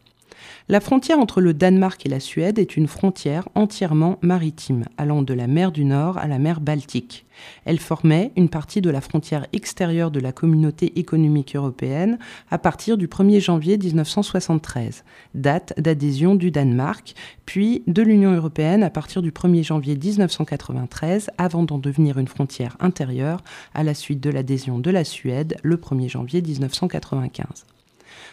[0.70, 5.34] La frontière entre le Danemark et la Suède est une frontière entièrement maritime, allant de
[5.34, 7.26] la mer du Nord à la mer Baltique.
[7.64, 12.20] Elle formait une partie de la frontière extérieure de la communauté économique européenne
[12.52, 15.02] à partir du 1er janvier 1973,
[15.34, 17.16] date d'adhésion du Danemark,
[17.46, 22.76] puis de l'Union européenne à partir du 1er janvier 1993, avant d'en devenir une frontière
[22.78, 23.42] intérieure
[23.74, 27.66] à la suite de l'adhésion de la Suède le 1er janvier 1995.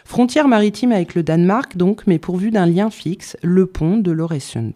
[0.08, 4.72] Frontière maritime avec le Danemark, donc, mais pourvu d'un lien fixe, le pont de l'Oresund.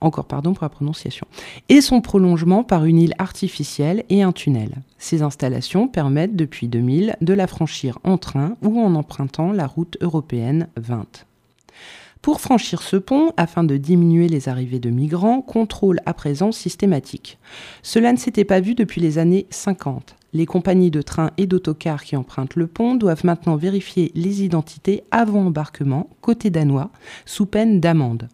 [0.00, 1.26] Encore pardon pour la prononciation.
[1.68, 4.76] Et son prolongement par une île artificielle et un tunnel.
[4.96, 9.98] Ces installations permettent depuis 2000 de la franchir en train ou en empruntant la route
[10.00, 11.26] européenne 20.
[12.22, 17.38] Pour franchir ce pont, afin de diminuer les arrivées de migrants, contrôle à présent systématique.
[17.82, 20.16] Cela ne s'était pas vu depuis les années 50.
[20.34, 25.04] Les compagnies de trains et d'autocars qui empruntent le pont doivent maintenant vérifier les identités
[25.10, 26.90] avant embarquement, côté danois,
[27.26, 28.28] sous peine d'amende.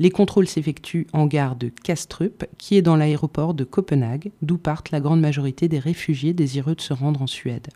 [0.00, 4.90] Les contrôles s'effectuent en gare de Kastrup, qui est dans l'aéroport de Copenhague, d'où partent
[4.90, 7.68] la grande majorité des réfugiés désireux de se rendre en Suède.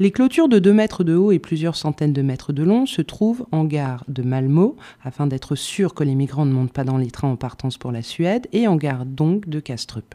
[0.00, 3.02] Les clôtures de 2 mètres de haut et plusieurs centaines de mètres de long se
[3.02, 4.70] trouvent en gare de Malmö,
[5.04, 7.92] afin d'être sûr que les migrants ne montent pas dans les trains en partance pour
[7.92, 10.14] la Suède, et en gare donc de Kastrup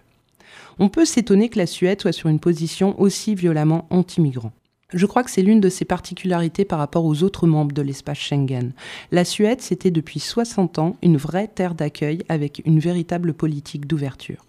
[0.79, 4.51] on peut s'étonner que la Suède soit sur une position aussi violemment anti-migrant.
[4.93, 8.19] Je crois que c'est l'une de ses particularités par rapport aux autres membres de l'espace
[8.19, 8.73] Schengen.
[9.11, 14.45] La Suède, c'était depuis 60 ans une vraie terre d'accueil avec une véritable politique d'ouverture.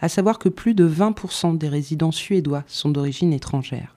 [0.00, 3.94] À savoir que plus de 20% des résidents suédois sont d'origine étrangère.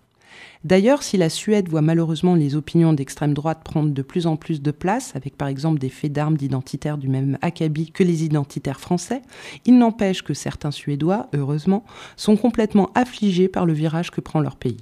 [0.63, 4.61] D'ailleurs, si la Suède voit malheureusement les opinions d'extrême droite prendre de plus en plus
[4.61, 8.79] de place, avec par exemple des faits d'armes d'identitaires du même acabit que les identitaires
[8.79, 9.21] français,
[9.65, 11.83] il n'empêche que certains Suédois, heureusement,
[12.15, 14.77] sont complètement affligés par le virage que prend leur pays.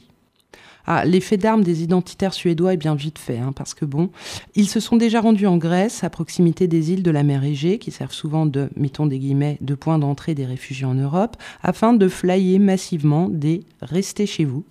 [0.88, 4.12] Ah, l'effet d'armes des identitaires suédois est bien vite fait, hein, parce que bon,
[4.54, 7.80] ils se sont déjà rendus en Grèce, à proximité des îles de la mer Égée,
[7.80, 11.94] qui servent souvent de, mettons des guillemets, de point d'entrée des réfugiés en Europe, afin
[11.94, 14.64] de flyer massivement des restez chez vous,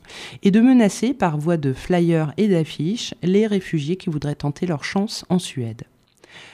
[0.43, 4.85] et de menacer par voie de flyers et d'affiches les réfugiés qui voudraient tenter leur
[4.85, 5.83] chance en Suède.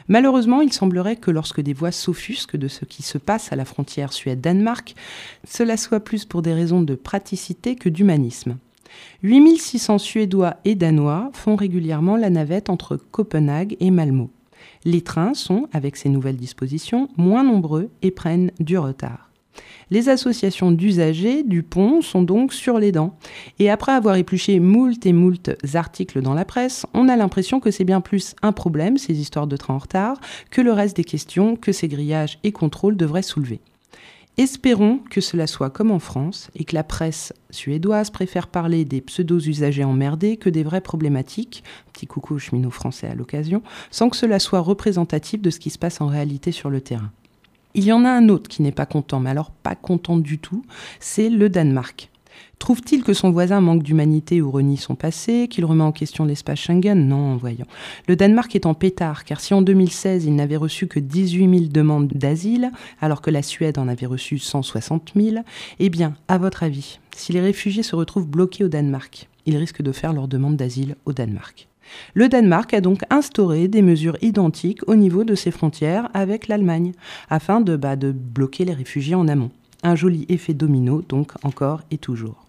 [0.08, 3.64] Malheureusement, il semblerait que lorsque des voix s'offusquent de ce qui se passe à la
[3.64, 4.94] frontière Suède-Danemark,
[5.46, 8.56] cela soit plus pour des raisons de praticité que d'humanisme.
[9.22, 14.26] 8600 Suédois et Danois font régulièrement la navette entre Copenhague et Malmö.
[14.84, 19.30] Les trains sont, avec ces nouvelles dispositions, moins nombreux et prennent du retard.
[19.90, 23.16] Les associations d'usagers du pont sont donc sur les dents.
[23.58, 27.72] Et après avoir épluché moult et moult articles dans la presse, on a l'impression que
[27.72, 30.20] c'est bien plus un problème, ces histoires de trains en retard,
[30.50, 33.60] que le reste des questions que ces grillages et contrôles devraient soulever.
[34.40, 39.02] Espérons que cela soit comme en France et que la presse suédoise préfère parler des
[39.02, 41.62] pseudo-usagers emmerdés que des vraies problématiques,
[41.92, 45.78] petit coucou cheminot français à l'occasion, sans que cela soit représentatif de ce qui se
[45.78, 47.12] passe en réalité sur le terrain.
[47.74, 50.38] Il y en a un autre qui n'est pas content, mais alors pas content du
[50.38, 50.64] tout,
[51.00, 52.09] c'est le Danemark.
[52.58, 56.58] Trouve-t-il que son voisin manque d'humanité ou renie son passé, qu'il remet en question l'espace
[56.58, 57.08] Schengen?
[57.08, 57.64] Non, voyons.
[58.06, 61.70] Le Danemark est en pétard, car si en 2016 il n'avait reçu que 18 000
[61.70, 62.70] demandes d'asile,
[63.00, 65.36] alors que la Suède en avait reçu 160 000,
[65.78, 69.82] eh bien, à votre avis, si les réfugiés se retrouvent bloqués au Danemark, Ils risquent
[69.82, 71.66] de faire leur demande d'asile au Danemark?
[72.14, 76.92] Le Danemark a donc instauré des mesures identiques au niveau de ses frontières avec l'Allemagne,
[77.28, 79.50] afin de, bah, de bloquer les réfugiés en amont.
[79.82, 82.46] Un joli effet domino, donc encore et toujours.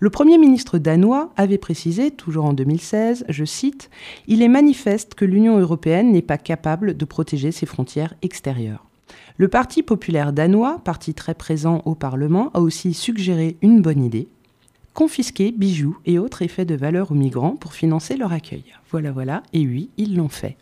[0.00, 3.90] Le Premier ministre danois avait précisé, toujours en 2016, je cite,
[4.26, 8.84] Il est manifeste que l'Union européenne n'est pas capable de protéger ses frontières extérieures.
[9.36, 14.28] Le Parti populaire danois, parti très présent au Parlement, a aussi suggéré une bonne idée
[14.98, 18.64] confisquer bijoux et autres effets de valeur aux migrants pour financer leur accueil.
[18.90, 20.56] Voilà, voilà, et oui, ils l'ont fait.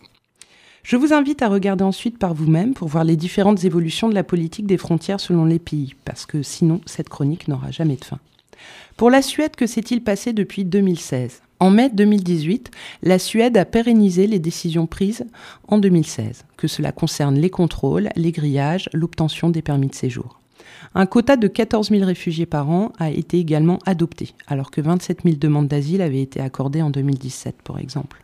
[0.87, 4.23] Je vous invite à regarder ensuite par vous-même pour voir les différentes évolutions de la
[4.23, 8.21] politique des frontières selon les pays, parce que sinon cette chronique n'aura jamais de fin.
[8.97, 12.71] Pour la Suède, que s'est-il passé depuis 2016 En mai 2018,
[13.03, 15.27] la Suède a pérennisé les décisions prises
[15.67, 20.39] en 2016, que cela concerne les contrôles, les grillages, l'obtention des permis de séjour.
[20.95, 25.23] Un quota de 14 000 réfugiés par an a été également adopté, alors que 27
[25.25, 28.23] 000 demandes d'asile avaient été accordées en 2017, par exemple.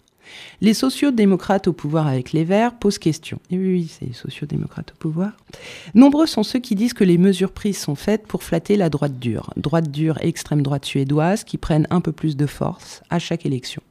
[0.60, 3.38] Les sociodémocrates au pouvoir avec les Verts posent question.
[3.50, 5.32] Et oui, oui, c'est les sociodémocrates au pouvoir.
[5.94, 9.18] Nombreux sont ceux qui disent que les mesures prises sont faites pour flatter la droite
[9.18, 13.18] dure, droite dure et extrême droite suédoise qui prennent un peu plus de force à
[13.18, 13.82] chaque élection.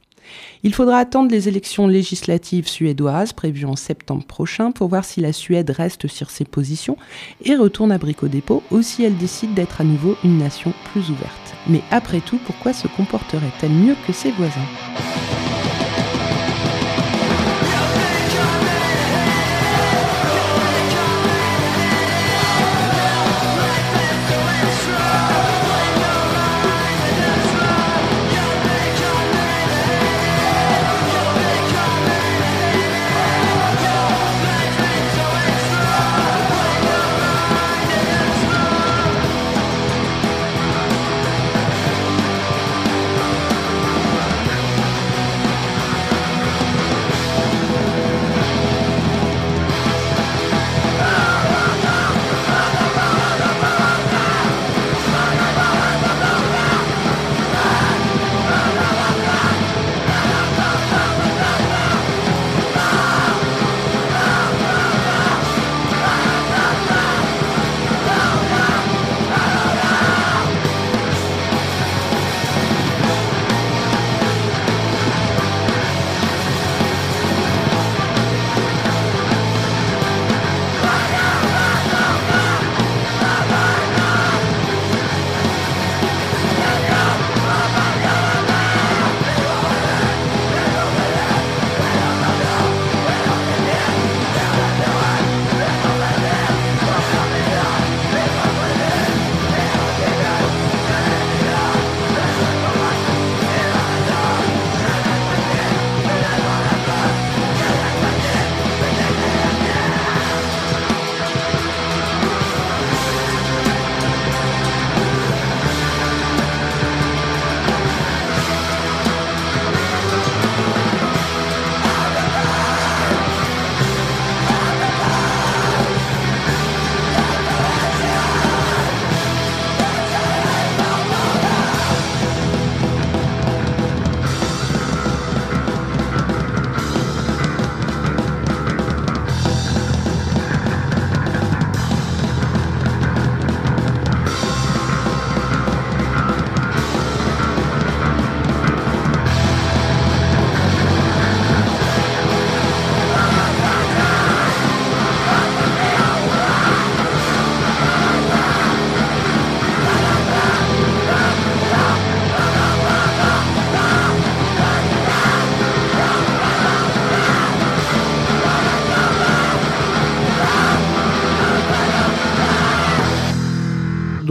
[0.62, 5.32] Il faudra attendre les élections législatives suédoises prévues en septembre prochain pour voir si la
[5.32, 6.96] Suède reste sur ses positions
[7.44, 11.54] et retourne à Brico-Dépôt ou si elle décide d'être à nouveau une nation plus ouverte.
[11.68, 15.31] Mais après tout, pourquoi se comporterait-elle mieux que ses voisins?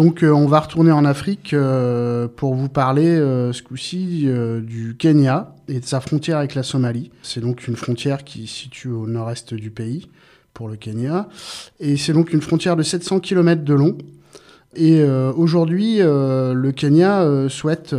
[0.01, 4.27] Donc euh, on va retourner en Afrique euh, pour vous parler euh, ce coup-ci
[4.63, 7.11] du Kenya et de sa frontière avec la Somalie.
[7.21, 10.09] C'est donc une frontière qui se situe au nord-est du pays
[10.55, 11.29] pour le Kenya.
[11.79, 13.95] Et c'est donc une frontière de 700 km de long.
[14.75, 17.93] Et aujourd'hui, le Kenya souhaite,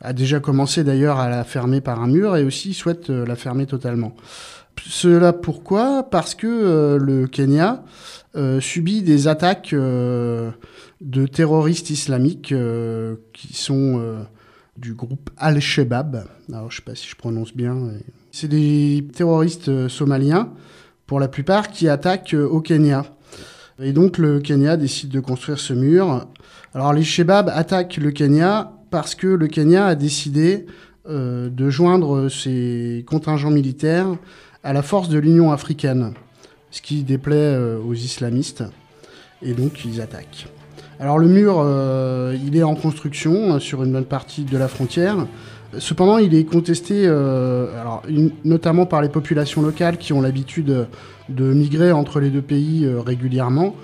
[0.00, 3.66] a déjà commencé d'ailleurs à la fermer par un mur et aussi souhaite la fermer
[3.66, 4.14] totalement.
[4.86, 6.04] Cela pourquoi?
[6.04, 7.82] Parce que le Kenya
[8.60, 9.74] subit des attaques
[11.02, 14.22] de terroristes islamiques euh, qui sont euh,
[14.76, 16.24] du groupe Al-Shabaab.
[16.48, 17.76] Alors, je ne sais pas si je prononce bien.
[18.30, 20.52] C'est des terroristes euh, somaliens,
[21.06, 23.04] pour la plupart, qui attaquent au Kenya.
[23.80, 26.28] Et donc, le Kenya décide de construire ce mur.
[26.72, 30.66] Alors, les Shebab attaquent le Kenya parce que le Kenya a décidé
[31.08, 34.06] de joindre ses contingents militaires
[34.62, 36.14] à la force de l'Union africaine,
[36.70, 38.62] ce qui déplaît aux islamistes,
[39.42, 40.46] et donc ils attaquent.
[41.02, 45.26] Alors le mur, euh, il est en construction sur une bonne partie de la frontière.
[45.78, 48.02] Cependant, il est contesté alors,
[48.44, 50.86] notamment par les populations locales qui ont l'habitude
[51.28, 53.74] de migrer entre les deux pays régulièrement,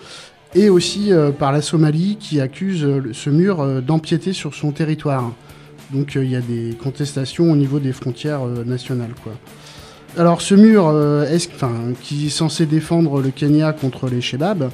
[0.54, 5.32] et aussi par la Somalie qui accuse ce mur d'empiéter sur son territoire.
[5.92, 9.14] Donc euh, il y a des contestations au niveau des frontières euh, nationales.
[10.16, 11.38] Alors ce mur euh,
[12.02, 14.70] qui est censé défendre le Kenya contre les Shebabs,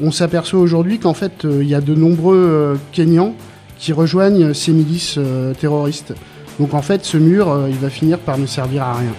[0.00, 3.34] on s'aperçoit aujourd'hui qu'en fait il y a de nombreux Kenyans
[3.78, 5.18] qui rejoignent ces milices
[5.60, 6.14] terroristes.
[6.60, 9.12] Donc en fait ce mur il va finir par ne servir à rien.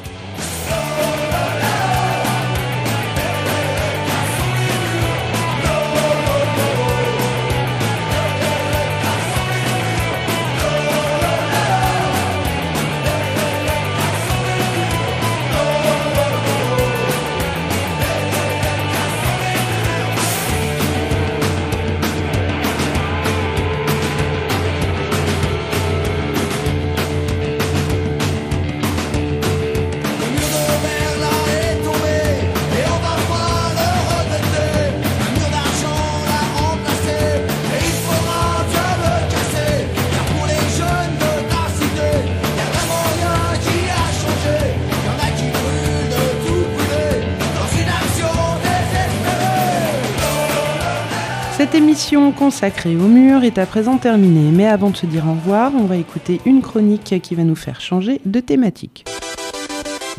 [51.63, 55.31] Cette émission consacrée au mur est à présent terminée, mais avant de se dire au
[55.31, 59.05] revoir, on va écouter une chronique qui va nous faire changer de thématique.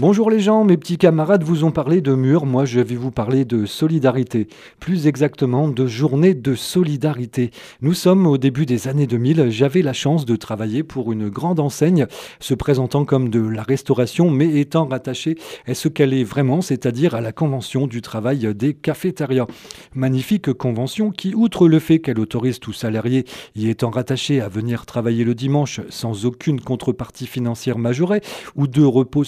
[0.01, 3.13] Bonjour les gens, mes petits camarades vous ont parlé de mur, moi je vais vous
[3.13, 4.49] parler de solidarité,
[4.81, 7.53] plus exactement de journée de solidarité.
[7.81, 11.61] Nous sommes au début des années 2000, j'avais la chance de travailler pour une grande
[11.61, 12.09] enseigne
[12.41, 15.37] se présentant comme de la restauration mais étant rattachée
[15.69, 19.47] à ce qu'elle est vraiment, c'est-à-dire à la convention du travail des cafétérias.
[19.95, 24.87] Magnifique convention qui, outre le fait qu'elle autorise tout salarié y étant rattaché à venir
[24.87, 28.23] travailler le dimanche sans aucune contrepartie financière majorée
[28.57, 29.23] ou de repos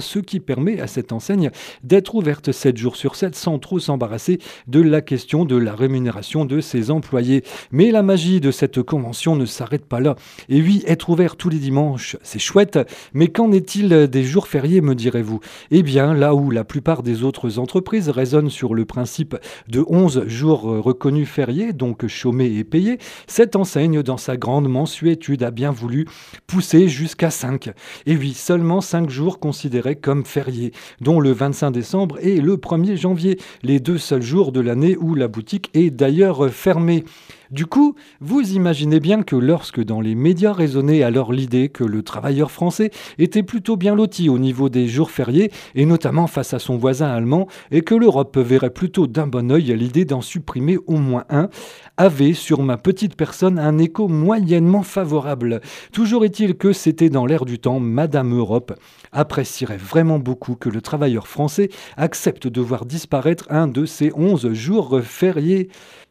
[0.00, 1.50] ce qui permet à cette enseigne
[1.82, 6.44] d'être ouverte 7 jours sur 7 sans trop s'embarrasser de la question de la rémunération
[6.44, 7.44] de ses employés.
[7.70, 10.16] Mais la magie de cette convention ne s'arrête pas là.
[10.48, 12.78] Et oui, être ouvert tous les dimanches, c'est chouette,
[13.14, 15.40] mais qu'en est-il des jours fériés, me direz-vous?
[15.70, 19.36] Eh bien, là où la plupart des autres entreprises raisonnent sur le principe
[19.68, 25.42] de 11 jours reconnus fériés, donc chômés et payés, cette enseigne, dans sa grande mensuétude,
[25.42, 26.06] a bien voulu
[26.46, 27.70] pousser jusqu'à 5.
[28.06, 32.96] Et oui, seulement 5 jours considérés comme férié, dont le 25 décembre et le 1er
[32.96, 37.04] janvier, les deux seuls jours de l'année où la boutique est d'ailleurs fermée.
[37.52, 42.02] Du coup, vous imaginez bien que lorsque dans les médias résonnait alors l'idée que le
[42.02, 46.58] travailleur français était plutôt bien loti au niveau des jours fériés, et notamment face à
[46.58, 50.96] son voisin allemand, et que l'Europe verrait plutôt d'un bon oeil l'idée d'en supprimer au
[50.96, 51.48] moins un,
[51.96, 55.60] avait sur ma petite personne un écho moyennement favorable.
[55.92, 58.74] Toujours est-il que c'était dans l'air du temps, Madame Europe
[59.16, 64.52] apprécierait vraiment beaucoup que le travailleur français accepte de voir disparaître un de ces onze
[64.52, 65.68] jours fériés.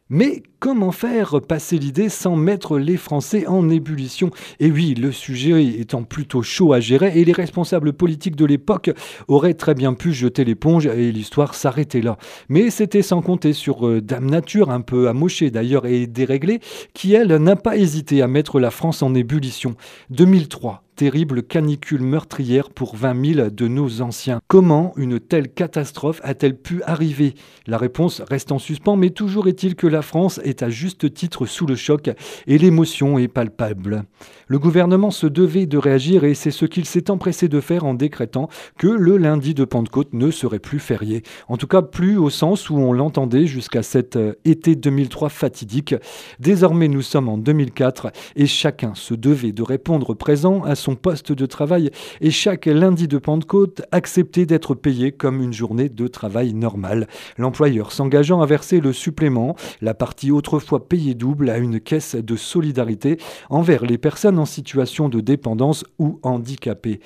[0.08, 4.30] Mais comment faire passer l'idée sans mettre les Français en ébullition?
[4.60, 8.92] Et oui, le sujet étant plutôt chaud à gérer et les responsables politiques de l'époque
[9.26, 12.18] auraient très bien pu jeter l'éponge et l'histoire s'arrêter là.
[12.48, 16.60] Mais c'était sans compter sur euh, Dame Nature, un peu amochée d'ailleurs et déréglée,
[16.94, 19.74] qui elle n'a pas hésité à mettre la France en ébullition.
[20.10, 24.40] 2003, terrible canicule meurtrière pour 20 000 de nos anciens.
[24.48, 27.34] Comment une telle catastrophe a-t-elle pu arriver?
[27.66, 31.44] La réponse reste en suspens, mais toujours est-il que la France est à juste titre
[31.44, 32.10] sous le choc
[32.46, 34.04] et l'émotion est palpable.
[34.48, 37.92] Le gouvernement se devait de réagir et c'est ce qu'il s'est empressé de faire en
[37.92, 41.22] décrétant que le lundi de Pentecôte ne serait plus férié.
[41.48, 45.94] En tout cas, plus au sens où on l'entendait jusqu'à cet euh, été 2003 fatidique.
[46.40, 50.94] Désormais, nous sommes en 2004 et chacun se devait de répondre présent à son son
[50.94, 51.90] poste de travail
[52.20, 57.08] et chaque lundi de Pentecôte accepter d'être payé comme une journée de travail normale.
[57.38, 62.34] L'employeur s'engageant à verser le supplément, la partie autrefois payée double, à une caisse de
[62.34, 63.18] solidarité
[63.50, 66.98] envers les personnes en situation de dépendance ou handicapées.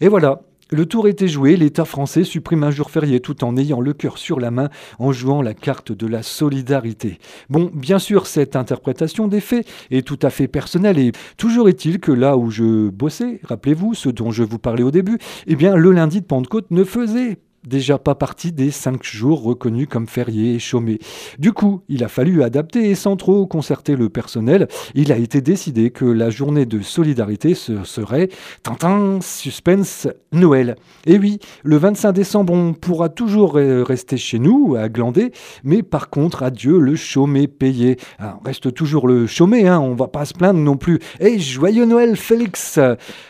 [0.00, 3.80] Et voilà, le tour était joué, l'État français supprime un jour férié tout en ayant
[3.80, 7.20] le cœur sur la main en jouant la carte de la solidarité.
[7.48, 12.00] Bon, bien sûr, cette interprétation des faits est tout à fait personnelle et toujours est-il
[12.00, 15.76] que là où je bossais, rappelez-vous, ce dont je vous parlais au début, eh bien
[15.76, 20.54] le lundi de Pentecôte ne faisait déjà pas partie des cinq jours reconnus comme fériés
[20.54, 20.98] et chômés.
[21.38, 25.40] Du coup, il a fallu adapter et sans trop concerter le personnel, il a été
[25.40, 28.28] décidé que la journée de solidarité serait
[28.62, 30.76] Tintin, suspense, Noël.
[31.06, 35.32] Et oui, le 25 décembre, on pourra toujours rester chez nous, à glander,
[35.64, 37.96] mais par contre, adieu le chômé payé.
[38.20, 41.00] on reste toujours le chômé, hein, on va pas se plaindre non plus.
[41.20, 42.78] Et joyeux Noël, Félix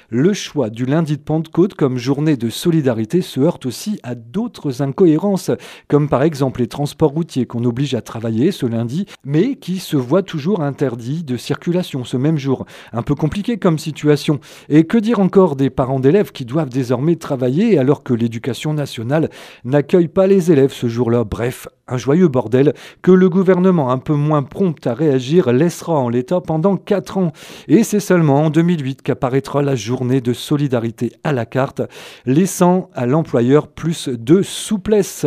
[0.08, 4.82] le choix du lundi de Pentecôte comme journée de solidarité se heurte aussi à d'autres
[4.82, 5.50] incohérences,
[5.88, 9.96] comme par exemple les transports routiers qu'on oblige à travailler ce lundi, mais qui se
[9.96, 12.66] voient toujours interdits de circulation ce même jour.
[12.92, 14.40] Un peu compliqué comme situation.
[14.68, 19.30] Et que dire encore des parents d'élèves qui doivent désormais travailler alors que l'éducation nationale
[19.64, 21.24] n'accueille pas les élèves ce jour-là?
[21.24, 26.08] Bref, un joyeux bordel que le gouvernement un peu moins prompt à réagir laissera en
[26.08, 27.32] l'état pendant 4 ans.
[27.68, 31.82] Et c'est seulement en 2008 qu'apparaîtra la journée de solidarité à la carte,
[32.24, 35.26] laissant à l'employeur plus de souplesse.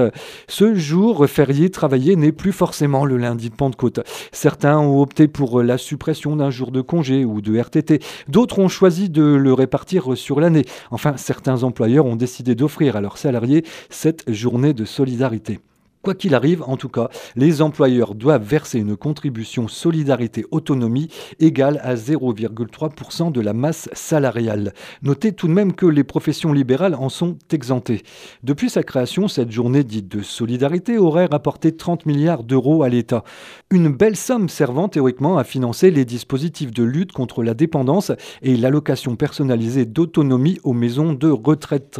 [0.50, 4.02] Ce jour férié travaillé n'est plus forcément le lundi de Pentecôte.
[4.34, 8.00] Certains ont opté pour la suppression d'un jour de congé ou de RTT.
[8.28, 10.66] D'autres ont choisi de le répartir sur l'année.
[10.92, 15.60] Enfin, certains employeurs ont décidé d'offrir à leurs salariés cette journée de solidarité.
[16.02, 21.10] Quoi qu'il arrive, en tout cas, les employeurs doivent verser une contribution solidarité autonomie
[21.42, 24.74] égale à 0,3% de la masse salariale.
[25.04, 28.04] Notez tout de même que les professions libérales en sont exemptées.
[28.44, 33.26] Depuis sa création, cette journée dite de solidarité aurait rapporté 30 milliards d'euros à l'État.
[33.70, 38.56] Une belle somme servant théoriquement à financer les dispositifs de lutte contre la dépendance et
[38.56, 42.00] l'allocation personnalisée d'autonomie aux maisons de retraite.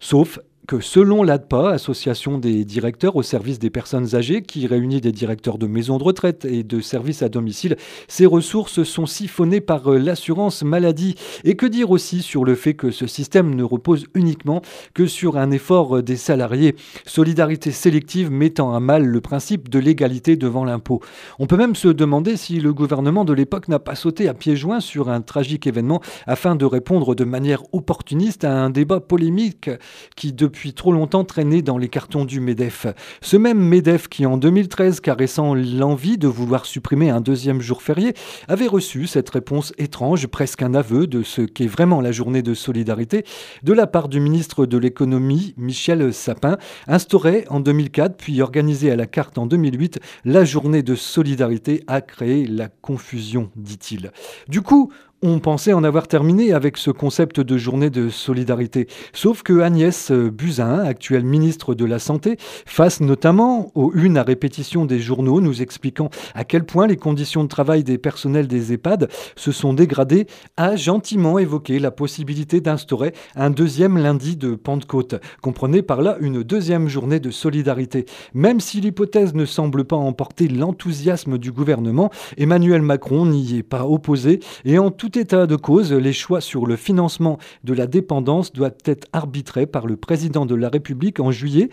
[0.00, 0.38] Sauf
[0.68, 5.56] que selon l'ADPA, Association des directeurs au service des personnes âgées, qui réunit des directeurs
[5.56, 9.98] de maisons de retraite et de services à domicile, ces ressources sont siphonnées par euh,
[9.98, 11.14] l'assurance maladie.
[11.44, 14.60] Et que dire aussi sur le fait que ce système ne repose uniquement
[14.92, 19.78] que sur un effort euh, des salariés, solidarité sélective mettant à mal le principe de
[19.78, 21.00] l'égalité devant l'impôt.
[21.38, 24.56] On peut même se demander si le gouvernement de l'époque n'a pas sauté à pieds
[24.56, 29.70] joints sur un tragique événement afin de répondre de manière opportuniste à un débat polémique
[30.14, 32.86] qui depuis trop longtemps traîné dans les cartons du MEDEF.
[33.20, 38.14] Ce même MEDEF qui, en 2013, caressant l'envie de vouloir supprimer un deuxième jour férié,
[38.48, 42.54] avait reçu cette réponse étrange, presque un aveu de ce qu'est vraiment la journée de
[42.54, 43.24] solidarité,
[43.62, 48.96] de la part du ministre de l'économie, Michel Sapin, instauré en 2004 puis organisé à
[48.96, 54.10] la carte en 2008, la journée de solidarité a créé la confusion, dit-il.
[54.48, 54.90] Du coup,
[55.22, 58.86] on pensait en avoir terminé avec ce concept de journée de solidarité.
[59.12, 64.84] Sauf que Agnès Buzyn, actuelle ministre de la Santé, face notamment aux une à répétition
[64.84, 69.08] des journaux nous expliquant à quel point les conditions de travail des personnels des EHPAD
[69.34, 75.16] se sont dégradées, a gentiment évoqué la possibilité d'instaurer un deuxième lundi de Pentecôte.
[75.42, 78.06] Comprenez par là une deuxième journée de solidarité.
[78.34, 83.84] Même si l'hypothèse ne semble pas emporter l'enthousiasme du gouvernement, Emmanuel Macron n'y est pas
[83.84, 87.86] opposé et en tout tout état de cause, les choix sur le financement de la
[87.86, 91.70] dépendance doivent être arbitrés par le président de la République en juillet,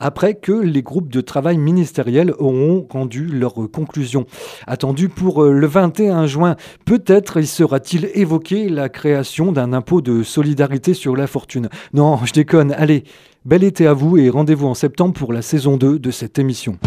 [0.00, 4.24] après que les groupes de travail ministériels auront rendu leurs conclusions.
[4.66, 10.22] Attendu pour euh, le 21 juin, peut-être y sera-t-il évoqué la création d'un impôt de
[10.22, 11.68] solidarité sur la fortune.
[11.92, 13.04] Non, je déconne, allez,
[13.44, 16.78] bel été à vous et rendez-vous en septembre pour la saison 2 de cette émission.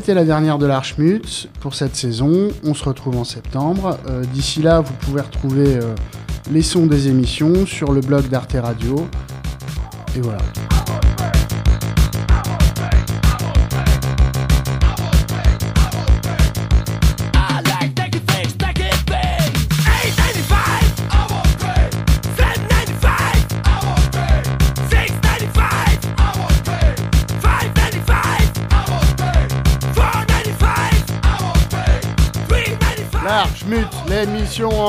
[0.00, 2.48] C'était la dernière de l'Archmut pour cette saison.
[2.64, 3.98] On se retrouve en septembre.
[4.08, 5.94] Euh, d'ici là, vous pouvez retrouver euh,
[6.50, 9.06] les sons des émissions sur le blog d'Arte Radio.
[10.16, 10.38] Et voilà.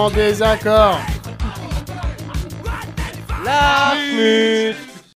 [0.02, 1.00] En désaccord.
[3.46, 3.94] La